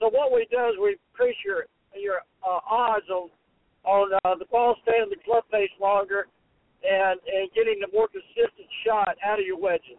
[0.00, 3.30] So what we do is we increase your your uh, odds on
[3.84, 6.26] on uh, the ball staying in the club face longer
[6.82, 9.98] and and getting the more consistent shot out of your wedges.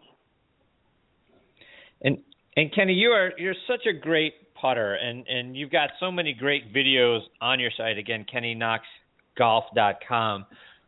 [2.02, 2.18] And
[2.56, 6.32] and Kenny, you are you're such a great putter, and and you've got so many
[6.32, 7.98] great videos on your site.
[7.98, 10.46] Again, KennyKnoxGolf.com.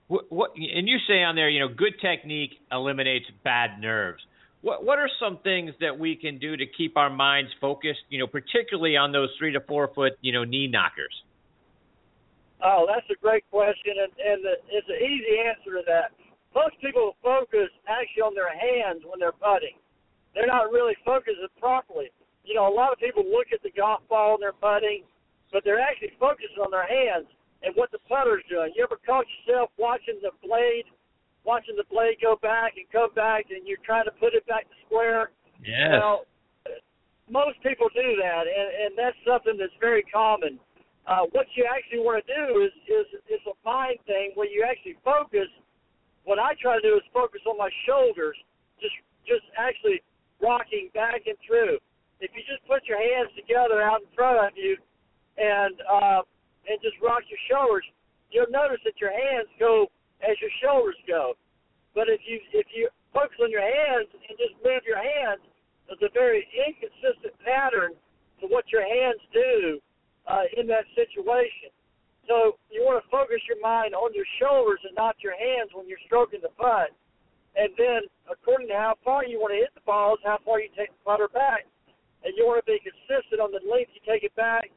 [0.08, 4.20] What, what and you say on there, you know, good technique eliminates bad nerves.
[4.62, 8.04] What what are some things that we can do to keep our minds focused?
[8.08, 11.14] You know, particularly on those three to four foot, you know, knee knockers.
[12.62, 16.12] Oh, that's a great question, and and the, it's an easy answer to that.
[16.54, 19.78] Most people focus actually on their hands when they're putting.
[20.34, 22.10] They're not really focusing properly.
[22.44, 25.06] You know, a lot of people look at the golf ball and they're putting,
[25.52, 27.26] but they're actually focusing on their hands
[27.62, 28.72] and what the putter's doing.
[28.74, 30.84] You ever caught yourself watching the blade,
[31.44, 34.68] watching the blade go back and come back, and you're trying to put it back
[34.68, 35.30] to square?
[35.64, 36.00] Yes.
[36.00, 36.24] Well,
[37.30, 40.58] most people do that, and and that's something that's very common.
[41.06, 44.66] Uh, what you actually want to do is is is a mind thing where you
[44.66, 45.48] actually focus.
[46.24, 48.36] What I try to do is focus on my shoulders,
[48.82, 50.02] just just actually
[50.42, 51.78] rocking back and through.
[52.20, 54.76] If you just put your hands together out in front of you,
[55.38, 56.20] and uh,
[56.68, 57.86] and just rock your shoulders,
[58.30, 59.88] you'll notice that your hands go
[60.24, 61.34] as your shoulders go.
[61.94, 65.42] But if you if you focus on your hands and just move your hands,
[65.90, 67.98] it's a very inconsistent pattern
[68.40, 69.80] to what your hands do
[70.30, 71.74] uh, in that situation.
[72.30, 75.90] So you want to focus your mind on your shoulders and not your hands when
[75.90, 76.94] you're stroking the putt.
[77.58, 80.70] And then, according to how far you want to hit the balls, how far you
[80.78, 81.66] take the putter back,
[82.22, 84.70] and you want to be consistent on the length you take it back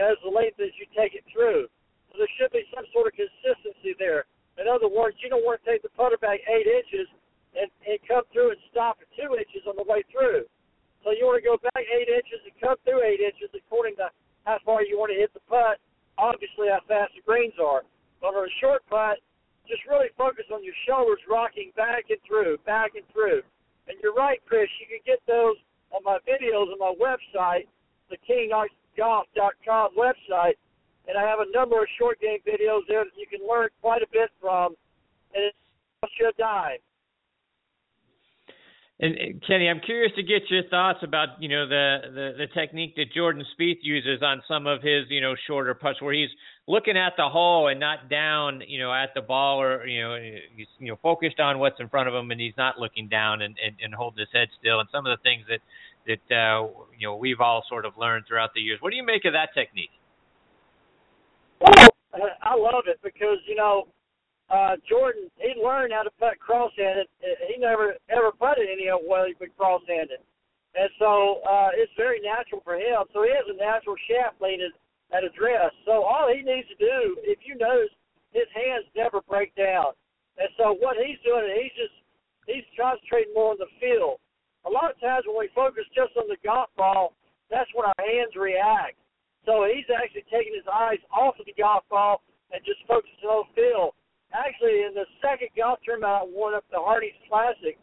[0.00, 1.68] as the length as you take it through.
[2.08, 4.24] So there should be some sort of consistency there.
[4.56, 7.08] In other words, you don't want to take the putter back eight inches
[7.56, 10.48] and, and come through and stop at two inches on the way through.
[11.04, 14.08] So you want to go back eight inches and come through eight inches according to
[14.44, 15.78] how far you want to hit the putt.
[16.16, 17.84] Obviously, how fast the greens are.
[18.20, 19.20] But on a short putt,
[19.68, 23.42] just really focus on your shoulders rocking back and through, back and through.
[23.86, 24.70] And you're right, Chris.
[24.80, 25.58] You can get those
[25.92, 27.68] on my videos on my website,
[28.10, 28.50] the King
[28.96, 30.56] golf.com website,
[31.08, 34.02] and I have a number of short game videos there that you can learn quite
[34.02, 34.74] a bit from,
[35.34, 36.78] and it's your dime.
[38.98, 39.14] And
[39.46, 43.12] Kenny, I'm curious to get your thoughts about you know the, the the technique that
[43.14, 46.30] Jordan Spieth uses on some of his you know shorter putts, where he's
[46.66, 50.16] looking at the hole and not down you know at the ball, or you know
[50.56, 53.42] he's you know focused on what's in front of him, and he's not looking down
[53.42, 54.80] and and, and holding his head still.
[54.80, 55.60] And some of the things that
[56.06, 58.78] that uh, you know we've all sort of learned throughout the years.
[58.80, 59.90] What do you make of that technique?
[61.62, 63.88] I love it because you know
[64.50, 67.06] uh, Jordan, he learned how to putt cross-handed.
[67.20, 70.22] He never ever putted any other way but cross-handed,
[70.74, 73.04] and so uh, it's very natural for him.
[73.12, 74.70] So he has a natural shaft leaning
[75.12, 75.72] at address.
[75.84, 77.90] So all he needs to do, if you notice,
[78.32, 79.94] his hands never break down.
[80.38, 81.96] And so what he's doing, he's just
[82.46, 84.20] he's concentrating more on the field.
[84.66, 87.14] A lot of times when we focus just on the golf ball,
[87.50, 88.98] that's when our hands react.
[89.46, 92.20] So he's actually taking his eyes off of the golf ball
[92.50, 93.94] and just focusing on field
[94.34, 97.78] actually in the second golf tournament I won up the Hardee's Classic,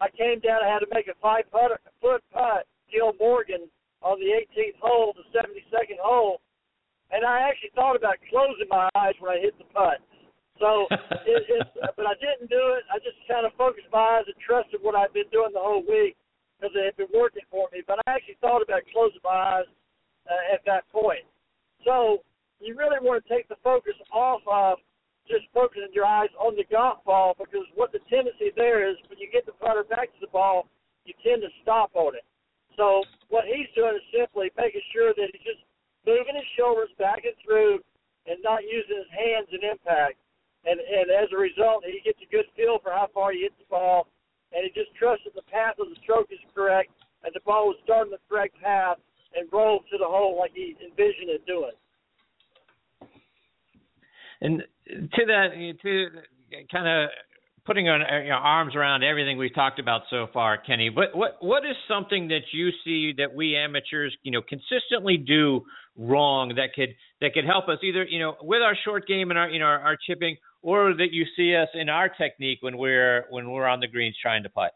[0.00, 0.62] I came down.
[0.62, 3.66] I had to make a five foot putt, Gil Morgan,
[4.02, 6.40] on the 18th hole, the 72nd hole,
[7.10, 9.98] and I actually thought about closing my eyes when I hit the putt.
[10.62, 10.86] So,
[11.26, 12.86] it, it, but I didn't do it.
[12.94, 15.82] I just kind of focused my eyes and trusted what I'd been doing the whole
[15.82, 16.14] week
[16.58, 17.82] because it had been working for me.
[17.86, 19.70] But I actually thought about closing my eyes
[20.28, 21.24] uh, at that point.
[21.84, 22.22] So
[22.60, 24.78] you really want to take the focus off of
[25.28, 29.18] just focusing your eyes on the golf ball because what the tendency there is when
[29.18, 30.66] you get the putter back to the ball,
[31.04, 32.24] you tend to stop on it.
[32.76, 35.62] So what he's doing is simply making sure that he's just
[36.06, 37.84] moving his shoulders back and through
[38.24, 40.16] and not using his hands in impact.
[40.64, 43.56] And and as a result, he gets a good feel for how far he hits
[43.58, 44.10] the ball,
[44.52, 46.90] and he just trusts that the path of the stroke is correct
[47.24, 48.98] and the ball will start in the correct path
[49.38, 51.72] and roll to the hole like he envisioned it doing.
[54.40, 55.48] And to that,
[55.82, 56.06] to
[56.70, 57.10] kind of
[57.68, 60.90] putting on uh, you arms around everything we've talked about so far, Kenny.
[60.90, 65.64] What what what is something that you see that we amateurs, you know, consistently do
[65.96, 69.38] wrong that could that could help us either, you know, with our short game and
[69.38, 72.78] our you know our, our chipping, or that you see us in our technique when
[72.78, 74.72] we're when we're on the greens trying to putt.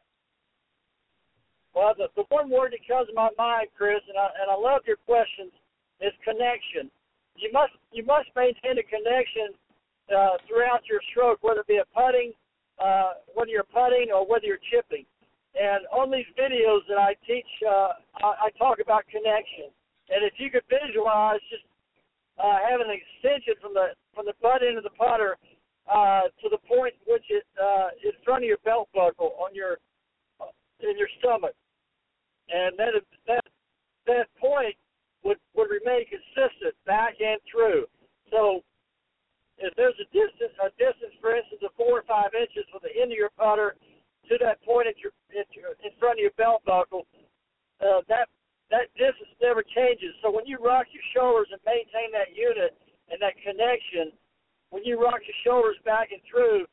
[1.74, 4.56] Well, the, the one word that comes to my mind, Chris, and I and I
[4.56, 5.52] love your questions,
[6.00, 6.92] is connection
[7.36, 9.56] you must you must maintain a connection
[10.12, 12.32] uh, throughout your stroke, whether it be a putting,
[12.78, 15.04] uh, whether you're putting or whether you're chipping.
[15.52, 19.68] And on these videos that I teach, uh, I, I talk about connection.
[20.08, 21.64] And if you could visualize just
[22.40, 25.36] uh, having an extension from the from the butt end of the putter
[25.88, 29.78] uh, to the point which it uh, in front of your belt buckle on your
[30.40, 31.54] uh, in your stomach,
[32.48, 32.94] and that
[33.26, 33.44] that
[34.06, 34.74] that point
[35.24, 37.86] would would remain consistent back and through.
[38.30, 38.62] So
[39.58, 42.94] if there's a distance a distance for instance of four or five inches from the
[42.94, 43.76] end of your putter
[44.28, 47.06] to that point at your, at your in front of your belt buckle,
[47.82, 48.26] uh, that
[48.70, 50.16] that distance never changes.
[50.22, 52.72] So when you rock your shoulders and maintain that unit
[53.12, 54.16] and that connection,
[54.72, 56.64] when you rock your shoulders back and through,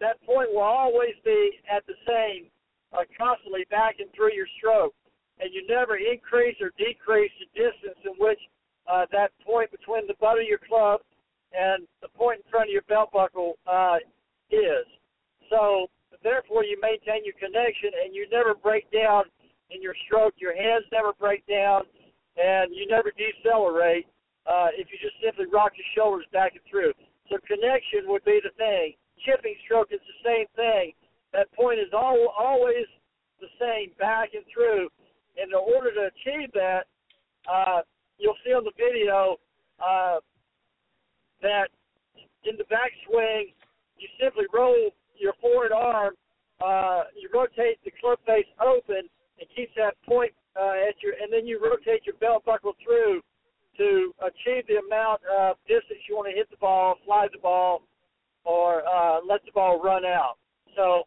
[0.00, 2.52] that point will always be at the same,
[2.92, 4.94] uh, constantly back and through your stroke
[5.40, 8.38] and you never increase or decrease the distance in which
[8.90, 11.00] uh, that point between the butt of your club
[11.52, 13.96] and the point in front of your belt buckle uh,
[14.50, 14.86] is.
[15.50, 15.86] So
[16.22, 19.24] therefore, you maintain your connection and you never break down
[19.70, 20.34] in your stroke.
[20.38, 21.84] Your hands never break down,
[22.36, 24.06] and you never decelerate
[24.48, 26.92] uh, if you just simply rock your shoulders back and through.
[27.28, 28.96] So connection would be the thing.
[29.24, 30.92] Chipping stroke is the same thing.
[31.32, 32.86] That point is all, always
[33.40, 34.88] the same back and through
[35.40, 36.86] And in order to achieve that,
[37.50, 37.82] uh,
[38.18, 39.36] you'll see on the video
[39.78, 40.18] uh,
[41.42, 41.68] that
[42.44, 43.54] in the backswing,
[43.98, 46.14] you simply roll your forward arm,
[46.64, 49.08] uh, you rotate the club face open,
[49.38, 53.20] and keeps that point uh, at your, and then you rotate your belt buckle through
[53.76, 57.82] to achieve the amount of distance you want to hit the ball, slide the ball,
[58.44, 60.34] or uh, let the ball run out.
[60.74, 61.04] So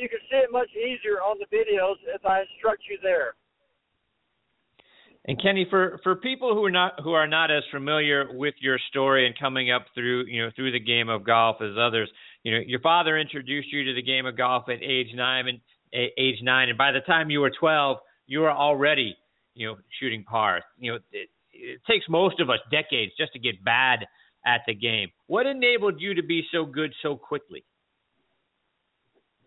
[0.00, 3.34] you, can see it much easier on the videos as I instruct you there.
[5.24, 8.78] And Kenny, for, for people who are not who are not as familiar with your
[8.90, 12.10] story and coming up through you know through the game of golf as others,
[12.42, 15.60] you know your father introduced you to the game of golf at age nine and
[15.92, 19.16] age nine, and by the time you were twelve, you were already
[19.54, 20.62] you know shooting par.
[20.80, 24.00] You know it, it takes most of us decades just to get bad
[24.44, 25.08] at the game.
[25.28, 27.64] What enabled you to be so good so quickly?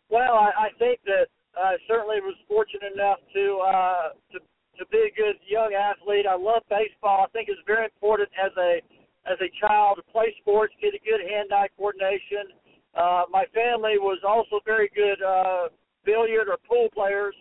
[0.09, 1.27] Well, I, I think that
[1.57, 4.39] I certainly was fortunate enough to uh, to
[4.77, 6.27] to be a good young athlete.
[6.27, 7.25] I love baseball.
[7.25, 8.81] I think it's very important as a
[9.25, 12.53] as a child to play sports, get a good hand-eye coordination.
[12.93, 15.67] Uh, my family was also very good uh,
[16.05, 17.33] billiard or pool players,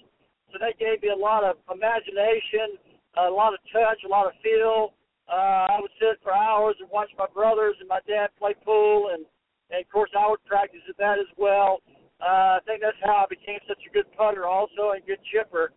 [0.48, 2.80] so they gave me a lot of imagination,
[3.20, 4.94] a lot of touch, a lot of feel.
[5.28, 9.12] Uh, I would sit for hours and watch my brothers and my dad play pool,
[9.12, 9.24] and,
[9.70, 11.80] and of course I would practice at that as well.
[12.25, 15.72] Uh, I think that's how I became such a good putter, also, and good chipper.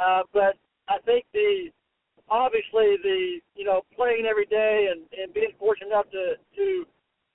[0.00, 0.56] Uh, but
[0.88, 1.68] I think the
[2.30, 6.86] obviously the you know playing every day and and being fortunate enough to to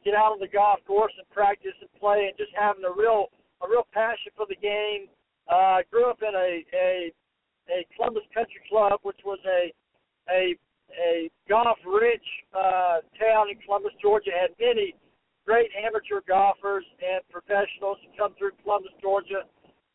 [0.03, 3.28] get out on the golf course and practice and play and just having a real
[3.61, 5.07] a real passion for the game.
[5.45, 7.11] Uh, grew up in a a
[7.70, 9.70] a Columbus Country Club, which was a
[10.34, 10.57] a
[10.97, 12.26] a golf rich
[12.57, 14.32] uh, town in Columbus, Georgia.
[14.34, 14.95] Had many
[15.45, 19.45] great amateur golfers and professionals come through Columbus, Georgia,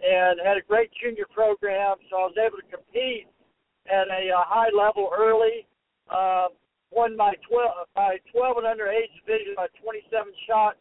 [0.00, 1.96] and had a great junior program.
[2.08, 3.26] So I was able to compete
[3.90, 5.66] at a, a high level early.
[6.08, 6.48] Uh,
[6.90, 10.78] won my 12 by 12 and under age division by 27 shots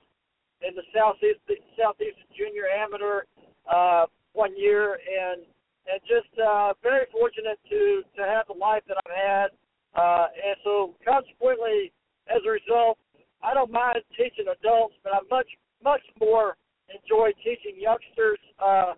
[0.61, 1.39] in the southeast
[1.77, 3.23] southeast junior amateur
[3.69, 5.45] uh, one year, and
[5.89, 9.47] and just uh, very fortunate to to have the life that I've had.
[9.95, 11.91] Uh, and so consequently,
[12.29, 12.97] as a result,
[13.41, 15.47] I don't mind teaching adults, but I much
[15.83, 16.57] much more
[16.89, 18.93] enjoy teaching youngsters uh,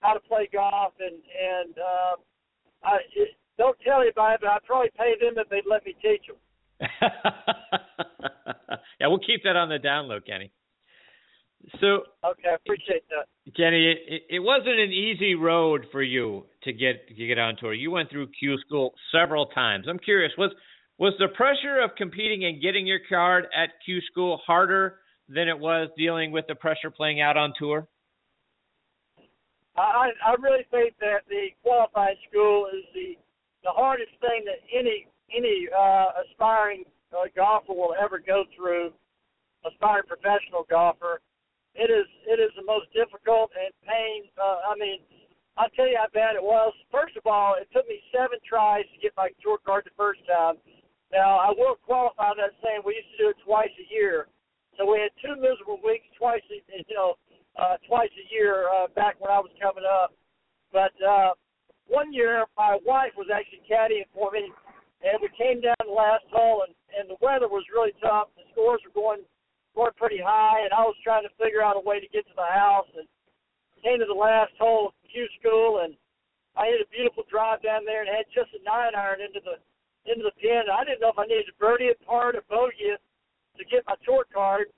[0.00, 2.16] how to play golf and and uh,
[2.84, 6.26] I, it, don't tell anybody, but I'd probably pay them if they'd let me teach
[6.26, 6.36] them.
[9.00, 10.50] yeah, we'll keep that on the down low, Kenny.
[11.80, 13.26] So okay, I appreciate that,
[13.56, 13.92] Kenny.
[13.92, 17.72] It, it wasn't an easy road for you to get to get on tour.
[17.72, 19.86] You went through Q school several times.
[19.88, 20.52] I'm curious was
[20.98, 25.58] was the pressure of competing and getting your card at Q school harder than it
[25.58, 27.88] was dealing with the pressure playing out on tour?
[29.76, 33.18] I I really think that the qualifying school is the
[33.64, 38.92] the hardest thing that any any uh, aspiring uh, golfer will ever go through,
[39.66, 41.20] aspiring professional golfer.
[41.74, 44.30] It is it is the most difficult and pain.
[44.38, 45.00] Uh, I mean,
[45.56, 46.72] I'll tell you how bad it was.
[46.92, 50.20] First of all, it took me seven tries to get my tour card the first
[50.30, 50.54] time.
[51.14, 54.26] Now I will qualify that saying we used to do it twice a year,
[54.74, 57.14] so we had two miserable weeks twice, you know,
[57.54, 60.10] uh, twice a year uh, back when I was coming up.
[60.74, 61.38] But uh,
[61.86, 64.50] one year my wife was actually caddying for me,
[65.06, 68.34] and we came down the last hole, and and the weather was really tough.
[68.34, 69.22] The scores were going
[69.78, 72.34] going pretty high, and I was trying to figure out a way to get to
[72.34, 73.06] the house, and
[73.86, 75.94] came to the last hole of Q school, and
[76.58, 79.62] I hit a beautiful drive down there, and had just a nine iron into the
[80.06, 80.68] into the pin.
[80.68, 83.00] I didn't know if I needed to birdie it, par or bogey it
[83.58, 84.68] to get my tour card.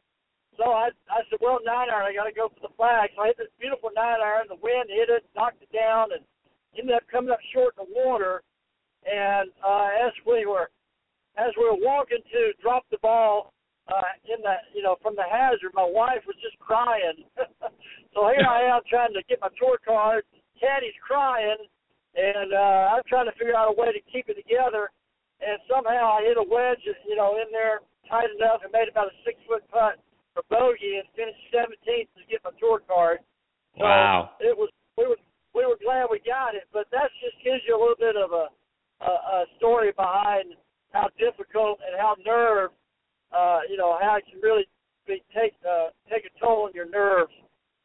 [0.57, 3.13] So I I said, well, nine iron, I got to go for the flag.
[3.15, 4.49] So I hit this beautiful nine iron.
[4.49, 6.25] The wind hit it, knocked it down, and
[6.73, 8.41] ended up coming up short in the water.
[9.05, 10.73] And uh, as we were
[11.37, 13.53] as we were walking to drop the ball
[13.89, 17.25] uh, in the you know from the hazard, my wife was just crying.
[18.17, 20.25] so here I am trying to get my tour card.
[20.57, 21.61] Caddy's crying,
[22.17, 24.89] and uh, I'm trying to figure out a way to keep it together.
[25.41, 29.13] And somehow I hit a wedge, you know, in there tight enough and made about
[29.13, 30.01] a six foot putt
[30.33, 33.21] for bogey and finished 17th to get my tour card.
[33.77, 34.37] So wow!
[34.41, 35.21] It was we were
[35.53, 38.33] we were glad we got it, but that just gives you a little bit of
[38.33, 38.49] a
[39.05, 40.57] a, a story behind
[40.93, 42.71] how difficult and how nerve,
[43.37, 44.65] uh, you know, how it can really
[45.07, 47.33] be take uh, take a toll on your nerves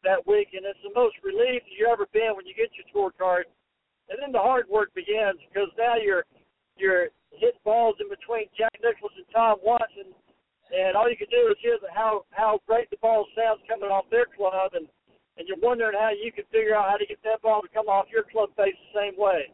[0.04, 0.56] that week.
[0.56, 3.52] And it's the most relieved you ever been when you get your scorecard.
[4.10, 6.24] And then the hard work begins because now you're
[6.78, 10.11] you're hitting balls in between Jack Nicklaus and Tom Watson,
[10.72, 13.89] and all you can do is hear the, how how great the ball sounds coming
[13.89, 14.88] off their club, and
[15.38, 17.88] and you're wondering how you can figure out how to get that ball to come
[17.88, 19.49] off your club face the same way.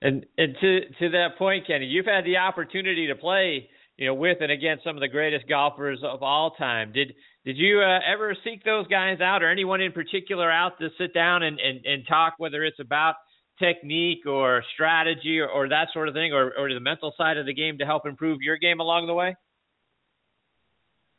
[0.00, 4.14] And and to to that point, Kenny, you've had the opportunity to play, you know,
[4.14, 6.92] with and against some of the greatest golfers of all time.
[6.92, 7.14] Did
[7.44, 11.14] did you uh, ever seek those guys out, or anyone in particular out to sit
[11.14, 13.14] down and and, and talk, whether it's about
[13.62, 17.46] technique or strategy or, or that sort of thing, or or the mental side of
[17.46, 19.36] the game to help improve your game along the way?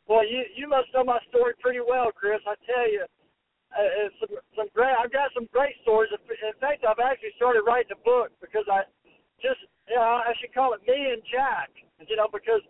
[0.06, 2.44] Well, you you must know my story pretty well, Chris.
[2.44, 3.04] I tell you,
[3.72, 4.92] uh, some some great.
[4.92, 6.12] I've got some great stories.
[6.12, 8.84] In fact, I've actually started writing a book because I
[9.40, 11.72] just you know I should call it me and Jack.
[12.04, 12.60] You know because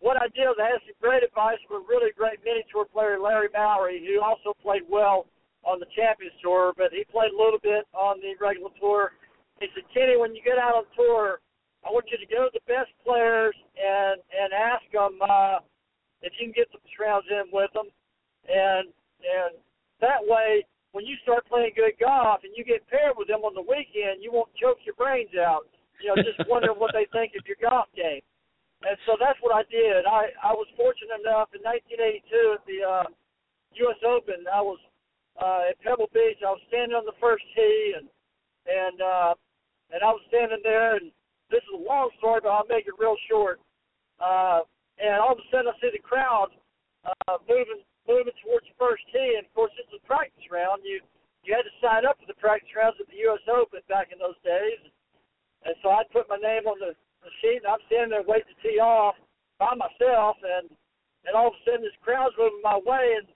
[0.00, 2.88] what I did was I had some great advice from a really great mini tour
[2.88, 5.28] player, Larry Mowry, who also played well
[5.64, 9.14] on the Champions Tour, but he played a little bit on the regular tour.
[9.60, 11.38] He said, Kenny, when you get out on tour,
[11.86, 15.18] I want you to go to the best players and and ask them.
[15.18, 15.58] Uh,
[16.22, 17.90] if you can get some rounds in with them,
[18.46, 18.86] and
[19.22, 19.58] and
[19.98, 20.62] that way,
[20.94, 24.22] when you start playing good golf and you get paired with them on the weekend,
[24.22, 25.66] you won't choke your brains out.
[25.98, 28.22] You know, just wondering what they think of your golf game.
[28.82, 30.06] And so that's what I did.
[30.06, 33.06] I I was fortunate enough in 1982 at the uh,
[33.86, 34.00] U.S.
[34.06, 34.46] Open.
[34.50, 34.78] I was
[35.40, 36.40] uh, at Pebble Beach.
[36.44, 38.08] I was standing on the first tee, and
[38.66, 39.32] and uh,
[39.92, 41.12] and I was standing there, and
[41.50, 43.60] this is a long story, but I'll make it real short.
[44.20, 44.64] Uh,
[45.00, 46.52] and all of a sudden, I see the crowd
[47.04, 50.82] uh, moving moving towards the first tee, and of course, it's a practice round.
[50.84, 51.00] You
[51.42, 53.42] you had to sign up for the practice rounds at the U.S.
[53.50, 54.80] Open back in those days,
[55.66, 58.50] and so I put my name on the, the sheet, and I'm standing there waiting
[58.52, 59.18] to tee off
[59.58, 60.70] by myself, and
[61.26, 63.26] and all of a sudden, this crowd's moving my way, and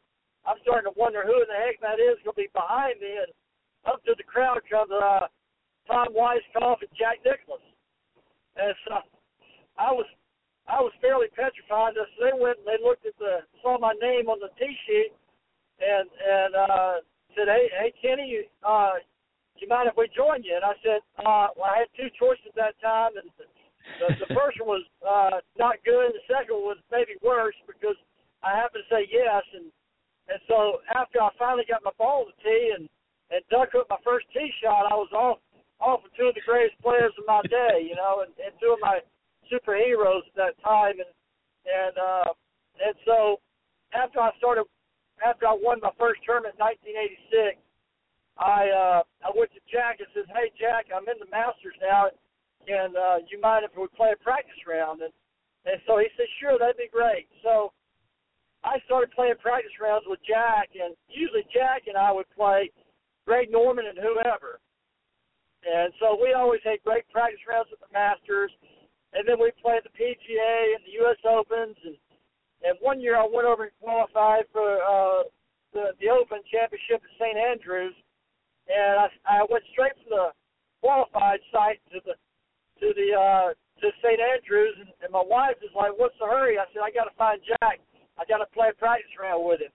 [0.47, 3.19] I'm starting to wonder who in the heck that is going to be behind me,
[3.19, 3.31] and
[3.83, 5.27] up to the crowd comes uh,
[5.87, 7.63] Tom Weiskopf and Jack Nicklaus.
[8.57, 9.03] And so
[9.79, 10.07] I was
[10.67, 11.95] I was fairly petrified.
[11.95, 15.13] So they went and they looked at the saw my name on the tee sheet
[15.79, 16.95] and and uh
[17.37, 18.99] said, Hey hey Kenny, uh
[19.57, 20.57] do you mind if we join you?
[20.57, 23.29] And I said, uh well I had two choices that time and
[24.03, 27.97] the, the first one was uh not good the second was maybe worse because
[28.43, 29.71] I happened to say yes and
[30.29, 32.89] and so after I finally got my ball to tee and
[33.31, 35.39] and Duck hooked my first tee shot, I was off
[35.81, 38.73] off of two of the greatest players of my day, you know, and, and two
[38.73, 39.01] of my
[39.53, 41.13] superheroes at that time, and
[41.67, 42.31] and uh,
[42.81, 43.41] and so
[43.93, 44.65] after I started,
[45.25, 47.61] after I won my first tournament in 1986,
[48.39, 52.09] I uh, I went to Jack and says, "Hey Jack, I'm in the Masters now,
[52.69, 55.13] and uh, you mind if we play a practice round?" And
[55.67, 57.73] and so he said, "Sure, that'd be great." So
[58.67, 62.71] I started playing practice rounds with Jack, and usually Jack and I would play
[63.25, 64.59] Greg Norman and whoever.
[65.63, 68.51] And so we always had great practice rounds at the Masters,
[69.15, 71.19] and then we played the PGA and the U.S.
[71.23, 71.97] Opens, and
[72.65, 75.23] and one year I went over and qualified for uh,
[75.73, 77.95] the the Open Championship at St Andrews,
[78.67, 80.27] and I I went straight from the
[80.83, 82.15] qualified site to the
[82.83, 86.59] to the uh, to St Andrews, and, and my wife is like, "What's the hurry?"
[86.59, 87.79] I said, "I got to find Jack.
[88.19, 89.73] I got to play a practice round with him."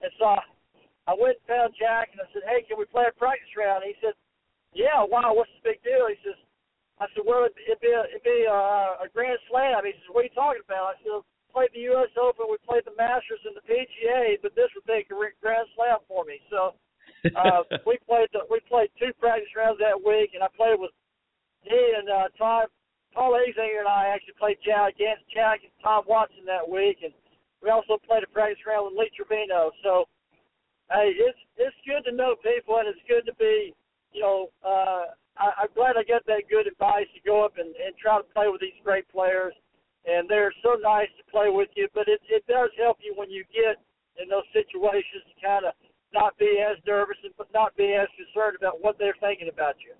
[0.00, 0.38] And so
[1.06, 3.84] I went and found Jack, and I said, "Hey, can we play a practice round?"
[3.84, 4.14] And he said,
[4.72, 6.06] yeah, wow, what's the big deal?
[6.06, 6.38] He says,
[7.02, 9.82] I said, well, it'd, it'd be a, it'd be a, a grand slam.
[9.82, 10.94] He says, what are you talking about?
[10.94, 12.12] I said, We played the U.S.
[12.14, 15.98] Open, we played the Masters and the PGA, but this would make a grand slam
[16.06, 16.38] for me.
[16.52, 16.76] So
[17.34, 20.94] uh, we played the, we played two practice rounds that week, and I played with
[21.66, 22.70] he and uh, Tom
[23.12, 27.12] Paul Azinger and I actually played Jack against Jack and Tom Watson that week, and
[27.62, 29.70] we also played a practice round with Lee Trevino.
[29.82, 30.08] So
[30.90, 33.74] hey, it's it's good to know people, and it's good to be
[34.12, 37.70] you know, uh, I, I'm glad I got that good advice to go up and,
[37.78, 39.54] and try to play with these great players.
[40.06, 43.28] And they're so nice to play with you, but it, it does help you when
[43.28, 43.76] you get
[44.16, 45.76] in those situations to kind of
[46.12, 49.92] not be as nervous and not be as concerned about what they're thinking about you.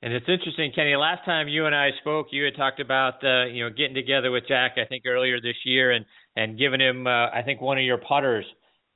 [0.00, 0.94] And it's interesting, Kenny.
[0.94, 4.30] Last time you and I spoke, you had talked about uh, you know getting together
[4.30, 4.76] with Jack.
[4.76, 6.04] I think earlier this year, and
[6.36, 8.44] and giving him uh, I think one of your putters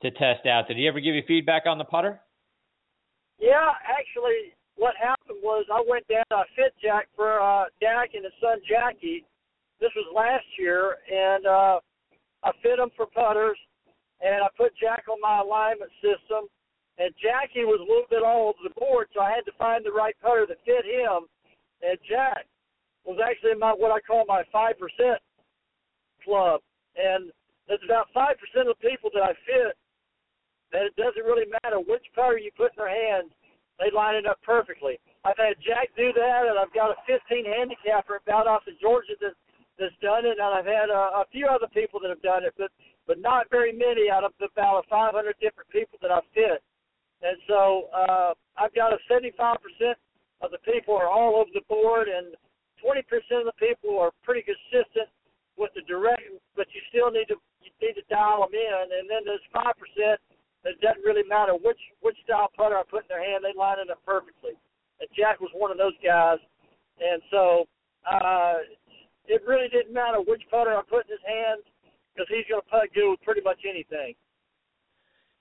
[0.01, 0.67] to test out.
[0.67, 2.21] Did he ever give you feedback on the putter?
[3.37, 6.23] Yeah, actually, what happened was I went down.
[6.31, 9.25] I fit Jack for uh, Jack and his son Jackie.
[9.81, 11.79] This was last year, and uh,
[12.43, 13.57] I fit him for putters,
[14.21, 16.47] and I put Jack on my alignment system.
[16.97, 19.81] And Jackie was a little bit all over the board, so I had to find
[19.81, 21.25] the right putter that fit him.
[21.81, 22.45] And Jack
[23.03, 25.19] was actually in my what I call my five percent
[26.23, 26.61] club,
[26.95, 27.33] and
[27.67, 29.75] there's about five percent of the people that I fit
[30.71, 33.29] that it doesn't really matter which putter you put in their hands,
[33.77, 34.97] they line it up perfectly.
[35.23, 39.13] I've had Jack do that, and I've got a 15 handicapper about off of Georgia
[39.21, 39.37] that,
[39.77, 42.53] that's done it, and I've had a, a few other people that have done it,
[42.57, 42.69] but
[43.05, 46.63] but not very many out of about 500 different people that I've fit.
[47.23, 49.31] And so uh, I've got a 75%
[50.43, 52.35] of the people are all over the board, and
[52.83, 52.99] 20%
[53.39, 55.07] of the people are pretty consistent
[55.55, 58.83] with the direct, but you still need to you need to dial them in.
[58.91, 59.71] And then there's 5%
[60.65, 63.79] it doesn't really matter which which style putter I put in their hand; they line
[63.79, 64.55] it up perfectly.
[64.99, 66.39] And Jack was one of those guys,
[66.99, 67.67] and so
[68.07, 68.63] uh,
[69.27, 71.63] it really didn't matter which putter I put in his hands
[72.11, 74.15] because he's going to putt good with pretty much anything.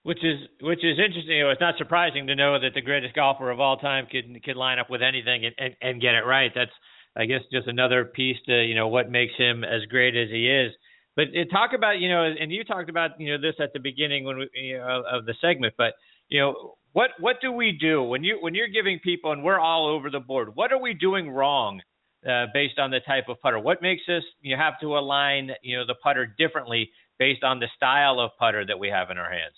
[0.05, 1.47] Which is which is interesting.
[1.47, 4.81] It's not surprising to know that the greatest golfer of all time could could line
[4.81, 6.51] up with anything and, and, and get it right.
[6.53, 6.73] That's
[7.17, 10.51] I guess just another piece to you know what makes him as great as he
[10.51, 10.73] is.
[11.15, 13.79] But uh, talk about you know, and you talked about you know this at the
[13.79, 15.75] beginning when we, you know, of the segment.
[15.77, 15.95] But
[16.29, 19.61] you know, what what do we do when you when you're giving people and we're
[19.61, 20.55] all over the board?
[20.55, 21.81] What are we doing wrong
[22.29, 23.59] uh, based on the type of putter?
[23.59, 27.69] What makes us you have to align you know the putter differently based on the
[27.77, 29.55] style of putter that we have in our hands?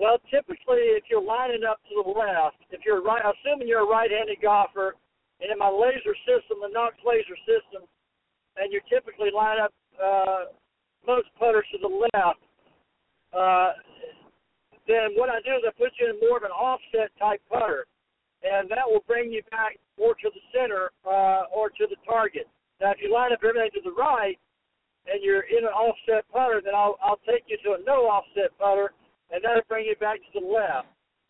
[0.00, 3.92] Well, typically, if you're lining up to the left, if you're right, assuming you're a
[3.92, 4.96] right-handed golfer,
[5.44, 7.84] and in my laser system, the Knox laser system,
[8.56, 10.56] and you typically line up uh,
[11.04, 12.40] most putters to the left,
[13.36, 13.76] uh,
[14.88, 17.84] then what I do is I put you in more of an offset type putter,
[18.40, 22.48] and that will bring you back more to the center uh, or to the target.
[22.80, 24.40] Now, if you line up everything to the right
[25.04, 28.56] and you're in an offset putter, then I'll I'll take you to a no offset
[28.58, 28.96] putter,
[29.32, 30.88] and that'll bring you back to the left.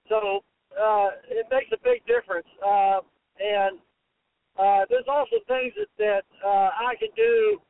[0.08, 0.42] So
[0.74, 2.48] uh, it makes a big difference.
[2.58, 3.00] Uh,
[3.40, 3.78] and
[4.58, 7.60] uh, there's also things that that uh, I can do,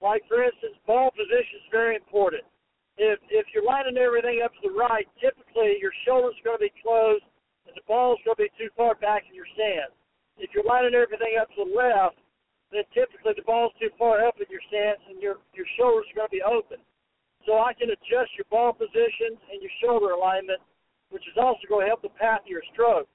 [0.00, 2.42] like for instance, ball position is very important.
[2.96, 6.74] If if you're lining everything up to the right, typically your shoulder's going to be
[6.82, 7.24] closed
[7.66, 9.94] and the ball's going to be too far back in your stance.
[10.36, 12.18] If you're lining everything up to the left,
[12.72, 16.26] then typically the ball's too far up in your stance and your your shoulders are
[16.26, 16.80] going to be open.
[17.46, 20.60] So I can adjust your ball position and your shoulder alignment,
[21.10, 23.08] which is also going to help the path of your stroke.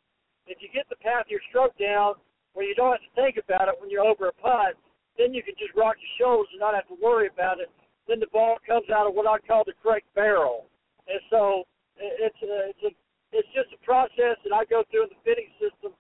[0.48, 2.16] If you get the path of your stroke down
[2.54, 4.76] where you don't have to think about it when you're over a putt,
[5.18, 7.72] then you can just rock your shoulders and not have to worry about it.
[8.08, 10.68] Then the ball comes out of what I call the correct barrel.
[11.08, 11.64] And so
[12.00, 12.92] it's a, it's a
[13.36, 15.92] it's just a process that I go through in the fitting system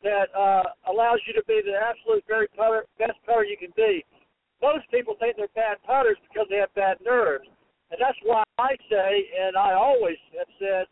[0.00, 4.00] that uh, allows you to be the absolute very putter, best putter you can be.
[4.62, 7.48] Most people think they're bad putters because they have bad nerves,
[7.90, 10.84] and that's why I say, and I always have said,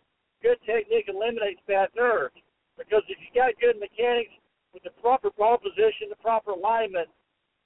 [0.43, 2.35] good technique eliminates bad nerves.
[2.77, 4.35] Because if you got good mechanics
[4.75, 7.11] with the proper ball position, the proper alignment,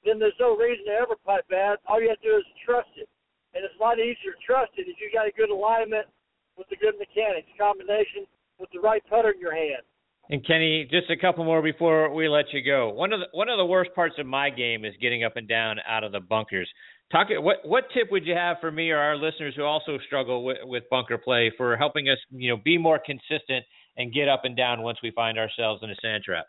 [0.05, 1.79] then there's no reason to ever putt bad.
[1.87, 3.09] All you have to do is trust it,
[3.55, 6.09] and it's a lot easier to trust it if you got a good alignment
[6.57, 8.25] with the good mechanics combination
[8.59, 9.85] with the right putter in your hand.
[10.33, 12.89] And Kenny, just a couple more before we let you go.
[12.89, 15.47] One of the one of the worst parts of my game is getting up and
[15.47, 16.67] down out of the bunkers.
[17.13, 20.43] Talk what what tip would you have for me or our listeners who also struggle
[20.43, 23.63] with, with bunker play for helping us, you know, be more consistent
[23.99, 26.47] and get up and down once we find ourselves in a sand trap?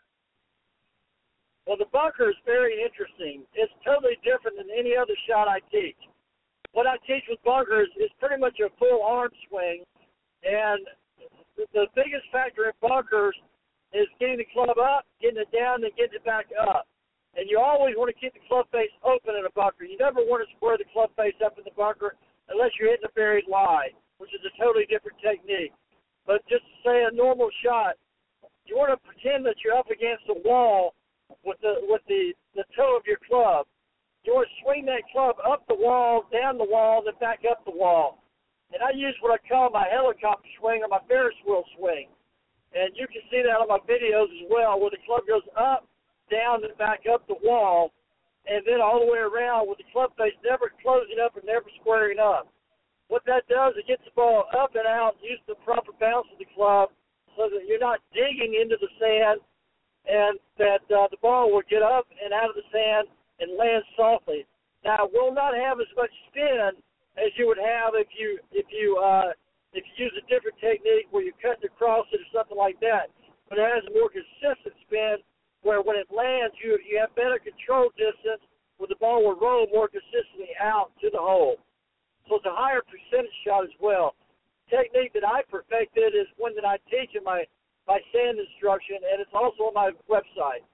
[1.66, 3.44] Well, the bunker is very interesting.
[3.52, 6.00] It's totally different than any other shot I teach.
[6.72, 9.84] What I teach with bunkers is pretty much a full arm swing,
[10.42, 10.80] and
[11.74, 13.36] the biggest factor in bunkers
[13.94, 16.90] is getting the club up, getting it down, and getting it back up.
[17.38, 19.86] And you always want to keep the club face open in a bunker.
[19.86, 22.14] You never want to square the club face up in the bunker
[22.50, 25.74] unless you're hitting a buried lie, which is a totally different technique.
[26.26, 27.98] But just say a normal shot,
[28.66, 30.94] you want to pretend that you're up against a wall
[31.44, 33.66] with the with the the toe of your club.
[34.24, 37.64] You want to swing that club up the wall, down the wall, then back up
[37.66, 38.24] the wall.
[38.72, 42.08] And I use what I call my helicopter swing or my Ferris wheel swing.
[42.74, 45.86] And you can see that on my videos as well, where the club goes up,
[46.30, 47.94] down, and back up the wall,
[48.50, 51.70] and then all the way around with the club face never closing up and never
[51.80, 52.50] squaring up.
[53.08, 56.38] What that does, it gets the ball up and out, use the proper bounce of
[56.38, 56.90] the club
[57.36, 59.40] so that you're not digging into the sand
[60.06, 63.08] and that uh, the ball will get up and out of the sand
[63.40, 64.46] and land softly.
[64.84, 66.76] Now, it will not have as much spin
[67.16, 69.32] as you would have if you if you uh,
[69.74, 73.10] if you use a different technique where you cut across it or something like that.
[73.48, 75.20] But it has a more consistent spin
[75.62, 78.42] where when it lands, you you have better control distance
[78.78, 81.56] where the ball will roll more consistently out to the hole.
[82.28, 84.14] So it's a higher percentage shot as well.
[84.70, 87.44] Technique that I perfected is one that I teach in my
[87.86, 90.64] my sand instruction, and it's also on my website.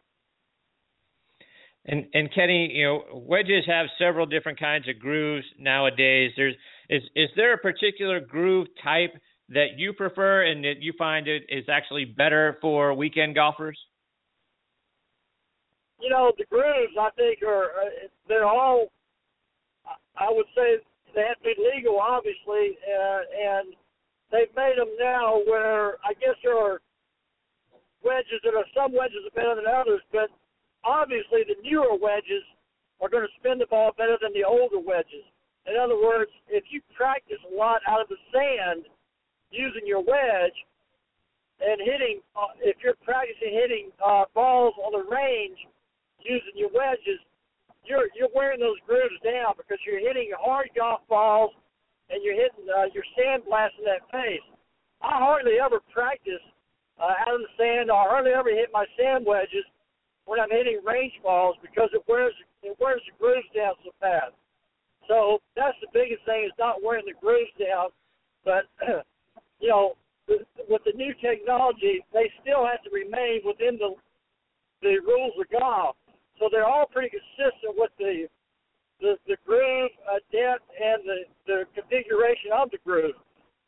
[1.86, 6.32] And and Kenny, you know, wedges have several different kinds of grooves nowadays.
[6.36, 6.54] There's
[6.90, 9.14] is is there a particular groove type
[9.48, 13.78] that you prefer and that you find it is actually better for weekend golfers?
[16.00, 18.88] You know, the grooves I think are uh, they're all
[20.16, 20.82] I would say
[21.14, 23.74] they have to be legal, obviously, uh, and
[24.30, 26.80] they've made them now where I guess there are
[28.02, 30.30] wedges that are some wedges are better than others, but
[30.84, 32.42] obviously the newer wedges
[33.00, 35.24] are going to spin the ball better than the older wedges.
[35.66, 38.84] In other words, if you practice a lot out of the sand
[39.50, 40.56] using your wedge
[41.60, 45.58] and hitting, uh, if you're practicing hitting uh, balls on the range
[46.24, 47.20] using your wedges,
[47.84, 51.52] you're you're wearing those grooves down because you're hitting hard golf balls
[52.08, 54.44] and you're hitting uh, you're sandblasting that face.
[55.00, 56.44] I hardly ever practice
[57.00, 57.90] uh, out of the sand.
[57.90, 59.64] I hardly ever hit my sand wedges
[60.26, 64.36] when I'm hitting range balls because it wears it wears the grooves down so fast.
[65.10, 67.90] So that's the biggest thing is not wearing the grooves down.
[68.46, 68.70] But
[69.58, 73.98] you know, with the new technology, they still have to remain within the
[74.82, 75.96] the rules of golf.
[76.38, 78.30] So they're all pretty consistent with the
[79.02, 81.18] the, the groove uh, depth and the
[81.50, 83.18] the configuration of the groove.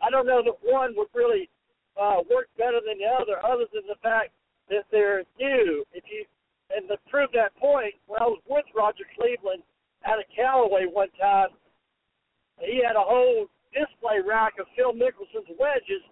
[0.01, 1.51] I don't know that one would really
[1.99, 4.31] uh, work better than the other, other than the fact
[4.71, 5.83] that they're new.
[5.93, 6.25] If you
[6.71, 9.63] and to prove that point, when I was with Roger Cleveland
[10.07, 11.51] out of Callaway one time.
[12.61, 16.05] He had a whole display rack of Phil Mickelson's wedges.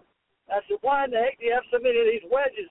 [0.49, 2.67] I said, why in the heck do you have so many of these wedges?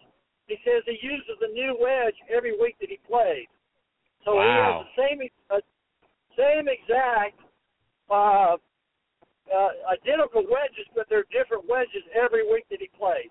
[0.47, 3.47] He says he uses a new wedge every week that he plays.
[4.25, 4.45] So wow.
[4.45, 5.19] he has the same
[5.49, 5.65] uh,
[6.37, 7.41] same exact
[8.11, 8.57] uh,
[9.49, 13.31] uh, identical wedges, but they're different wedges every week that he plays.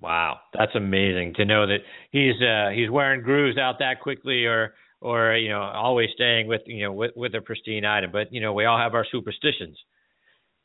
[0.00, 1.78] Wow, that's amazing to know that
[2.10, 4.74] he's uh, he's wearing grooves out that quickly, or
[5.04, 8.10] or you know always staying with you know with, with a pristine item.
[8.10, 9.76] But you know we all have our superstitions.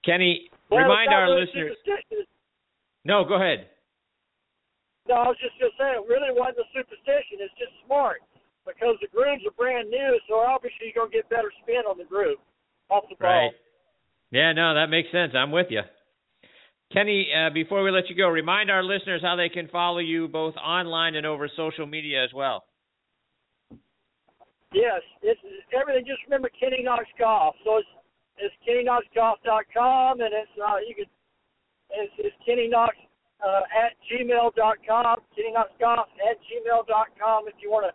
[0.05, 1.75] Kenny, well, remind our listeners.
[3.03, 3.67] No, go ahead.
[5.07, 7.43] No, I was just gonna say it really wasn't a superstition.
[7.43, 8.23] It's just smart
[8.65, 12.07] because the grooves are brand new, so obviously you're gonna get better spin on the
[12.07, 12.39] groove
[12.89, 13.51] off the ball.
[13.51, 13.51] Right.
[14.31, 15.33] Yeah, no, that makes sense.
[15.35, 15.81] I'm with you.
[16.93, 20.27] Kenny, uh, before we let you go, remind our listeners how they can follow you
[20.27, 22.63] both online and over social media as well.
[24.73, 25.41] Yes, it's
[25.73, 26.05] everything.
[26.05, 27.55] Just remember Kenny Knox Golf.
[27.65, 27.89] So it's
[28.39, 31.05] it's KennyKnoxGolf.com, and it's uh, you can
[31.89, 32.95] it's, it's Kenny Knox
[33.41, 37.93] uh, at gmail.com, Kenny Knox Golf at gmail.com if you want to.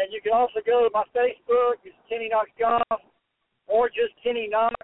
[0.00, 3.00] And you can also go to my Facebook, it's Kenny Knox Golf,
[3.66, 4.74] or just Kenny Knox,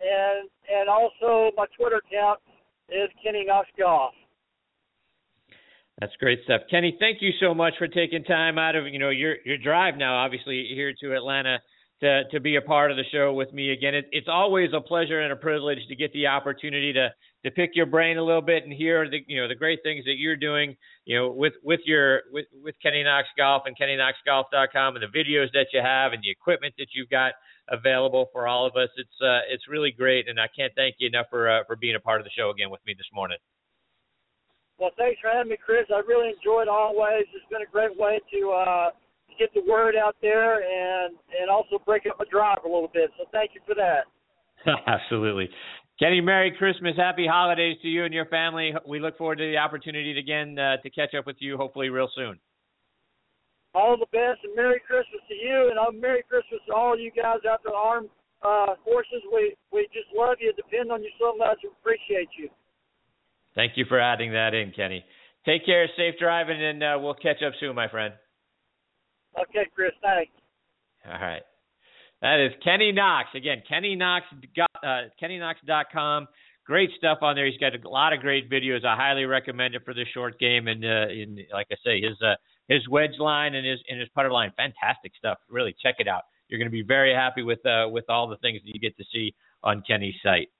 [0.00, 2.40] and and also my Twitter account
[2.88, 4.14] is Kenny Knox Golf.
[6.00, 6.96] That's great stuff, Kenny.
[6.98, 10.16] Thank you so much for taking time out of you know your your drive now,
[10.16, 11.58] obviously here to Atlanta
[12.00, 13.94] to to be a part of the show with me again.
[13.94, 17.10] It, it's always a pleasure and a privilege to get the opportunity to
[17.44, 20.06] to pick your brain a little bit and hear the you know the great things
[20.06, 20.74] that you're doing
[21.04, 25.52] you know with with your with with Kenny Knox Golf and KennyKnoxGolf.com and the videos
[25.52, 27.32] that you have and the equipment that you've got
[27.68, 28.88] available for all of us.
[28.96, 31.94] It's uh, it's really great, and I can't thank you enough for uh, for being
[31.94, 33.36] a part of the show again with me this morning.
[34.80, 35.84] Well, thanks for having me, Chris.
[35.92, 37.28] I really enjoyed always.
[37.34, 38.90] It's been a great way to uh,
[39.38, 43.10] get the word out there and and also break up my drive a little bit.
[43.18, 44.08] So thank you for that.
[44.86, 45.48] Absolutely.
[45.98, 48.72] Kenny, Merry Christmas, Happy Holidays to you and your family.
[48.88, 51.90] We look forward to the opportunity to, again uh, to catch up with you, hopefully
[51.90, 52.40] real soon
[53.74, 57.10] all the best and Merry Christmas to you, and uh, Merry Christmas to all you
[57.10, 58.10] guys out there, armed
[58.42, 59.22] uh, forces.
[59.32, 62.48] We we just love you, depend on you so much, and appreciate you.
[63.54, 65.04] Thank you for adding that in, Kenny.
[65.44, 68.14] Take care, safe driving, and uh, we'll catch up soon, my friend.
[69.38, 69.92] Okay, Chris.
[70.02, 70.32] Thanks.
[71.06, 71.42] All right.
[72.22, 73.28] That is Kenny Knox.
[73.34, 74.26] Again, Kenny Knox,
[74.84, 76.28] uh, KennyKnox.com.
[76.66, 77.46] Great stuff on there.
[77.46, 78.84] He's got a lot of great videos.
[78.84, 80.68] I highly recommend it for the short game.
[80.68, 82.34] And uh, in, like I say, his uh,
[82.68, 85.38] his wedge line and his and his putter line, fantastic stuff.
[85.48, 86.22] Really check it out.
[86.48, 88.96] You're going to be very happy with uh, with all the things that you get
[88.98, 90.50] to see on Kenny's site.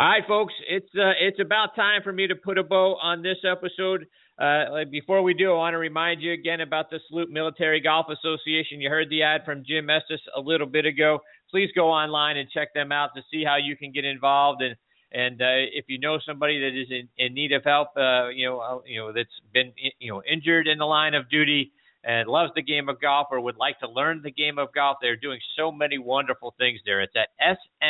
[0.00, 3.20] All right, folks, it's uh, it's about time for me to put a bow on
[3.20, 4.06] this episode.
[4.38, 8.06] Uh, before we do, I want to remind you again about the Salute Military Golf
[8.08, 8.80] Association.
[8.80, 11.18] You heard the ad from Jim Estes a little bit ago.
[11.50, 14.76] Please go online and check them out to see how you can get involved and
[15.10, 18.46] and uh, if you know somebody that is in, in need of help, uh, you
[18.46, 21.72] know, uh, you know that's been you know injured in the line of duty
[22.04, 24.98] and loves the game of golf or would like to learn the game of golf,
[25.02, 27.00] they're doing so many wonderful things there.
[27.00, 27.30] It's at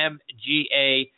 [0.00, 1.08] smga.org.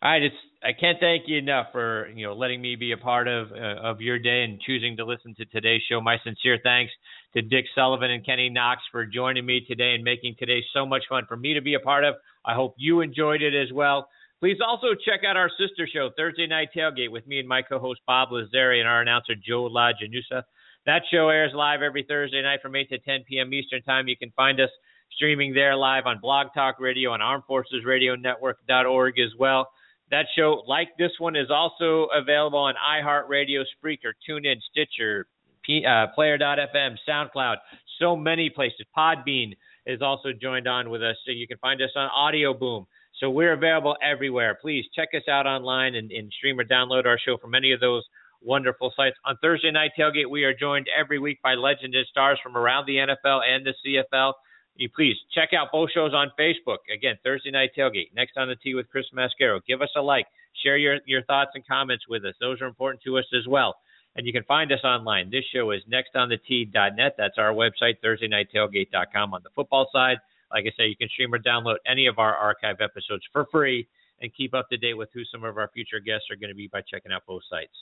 [0.00, 2.96] All right, it's I can't thank you enough for you know letting me be a
[2.96, 6.00] part of uh, of your day and choosing to listen to today's show.
[6.00, 6.92] My sincere thanks
[7.34, 11.02] to Dick Sullivan and Kenny Knox for joining me today and making today so much
[11.08, 12.14] fun for me to be a part of.
[12.44, 14.08] I hope you enjoyed it as well.
[14.40, 18.00] Please also check out our sister show, Thursday Night Tailgate, with me and my co-host
[18.06, 20.44] Bob Lazari and our announcer Joe LaJanusa.
[20.86, 23.52] That show airs live every Thursday night from 8 to 10 p.m.
[23.52, 24.06] Eastern Time.
[24.06, 24.70] You can find us
[25.12, 29.68] streaming there live on Blog Talk Radio and Armed Forces Radio Network.org as well.
[30.10, 35.26] That show, like this one, is also available on iHeartRadio, Spreaker, TuneIn, Stitcher,
[35.64, 37.56] P, uh, Player.fm, SoundCloud,
[37.98, 38.86] so many places.
[38.96, 39.52] Podbean
[39.86, 42.86] is also joined on with us, so you can find us on Audio Boom.
[43.20, 44.56] So we're available everywhere.
[44.60, 47.80] Please check us out online and, and stream or download our show from any of
[47.80, 48.04] those
[48.40, 49.16] wonderful sites.
[49.24, 52.86] On Thursday Night Tailgate, we are joined every week by legend and stars from around
[52.86, 54.32] the NFL and the CFL
[54.78, 56.78] you please check out both shows on Facebook.
[56.94, 59.60] Again, Thursday Night Tailgate, Next on the Tee with Chris Mascaro.
[59.66, 60.26] Give us a like.
[60.62, 62.34] Share your, your thoughts and comments with us.
[62.40, 63.74] Those are important to us as well.
[64.16, 65.30] And you can find us online.
[65.30, 67.14] This show is nextonthetee.net.
[67.18, 70.18] That's our website, ThursdayNightTailgate.com on the football side.
[70.50, 73.86] Like I say, you can stream or download any of our archive episodes for free
[74.20, 76.56] and keep up to date with who some of our future guests are going to
[76.56, 77.74] be by checking out both sites.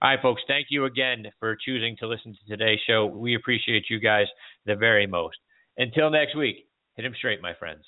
[0.00, 3.06] All right, folks, thank you again for choosing to listen to today's show.
[3.06, 4.26] We appreciate you guys
[4.66, 5.36] the very most.
[5.76, 7.84] Until next week, hit him straight, my friends.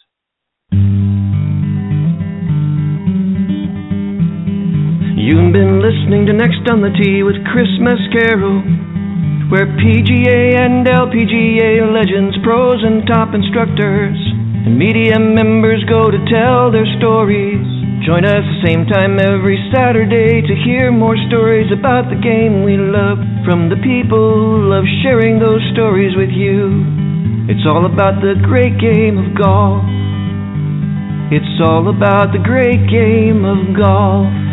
[5.21, 11.85] You've been listening to Next on the Tee with Chris Mascaro, where PGA and LPGA
[11.93, 14.17] legends, pros, and top instructors
[14.65, 17.61] and media members go to tell their stories.
[18.05, 22.77] Join us the same time every Saturday to hear more stories about the game we
[22.77, 27.04] love from the people who love sharing those stories with you.
[27.47, 29.85] It's all about the great game of golf.
[31.29, 34.44] It's all about the great game of golf.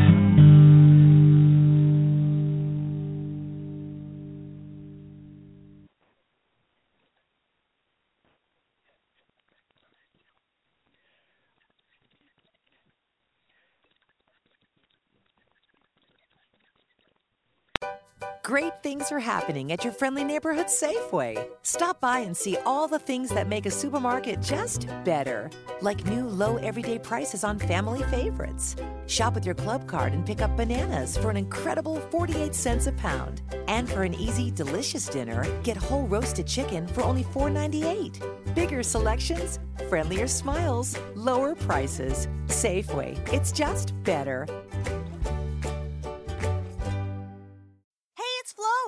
[18.51, 21.41] Great things are happening at your friendly neighborhood Safeway.
[21.63, 25.49] Stop by and see all the things that make a supermarket just better,
[25.81, 28.75] like new low everyday prices on family favorites.
[29.07, 32.91] Shop with your club card and pick up bananas for an incredible 48 cents a
[32.91, 33.41] pound.
[33.69, 38.53] And for an easy, delicious dinner, get whole roasted chicken for only $4.98.
[38.53, 42.27] Bigger selections, friendlier smiles, lower prices.
[42.47, 44.45] Safeway, it's just better.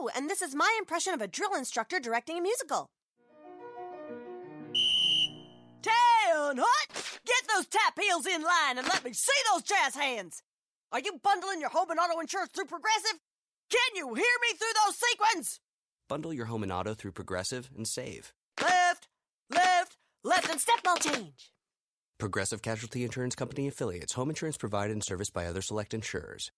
[0.07, 2.89] It's and this is my impression of a drill instructor directing a musical.
[5.81, 7.19] Town hut!
[7.25, 10.41] Get those tap heels in line and let me see those jazz hands!
[10.91, 13.19] Are you bundling your home and auto insurance through Progressive?
[13.69, 15.59] Can you hear me through those sequins?
[16.07, 18.34] Bundle your home and auto through Progressive and save.
[18.61, 19.07] Left,
[19.49, 21.51] left, left, and step ball change.
[22.19, 24.13] Progressive Casualty Insurance Company affiliates.
[24.13, 26.51] Home insurance provided and serviced by other select insurers.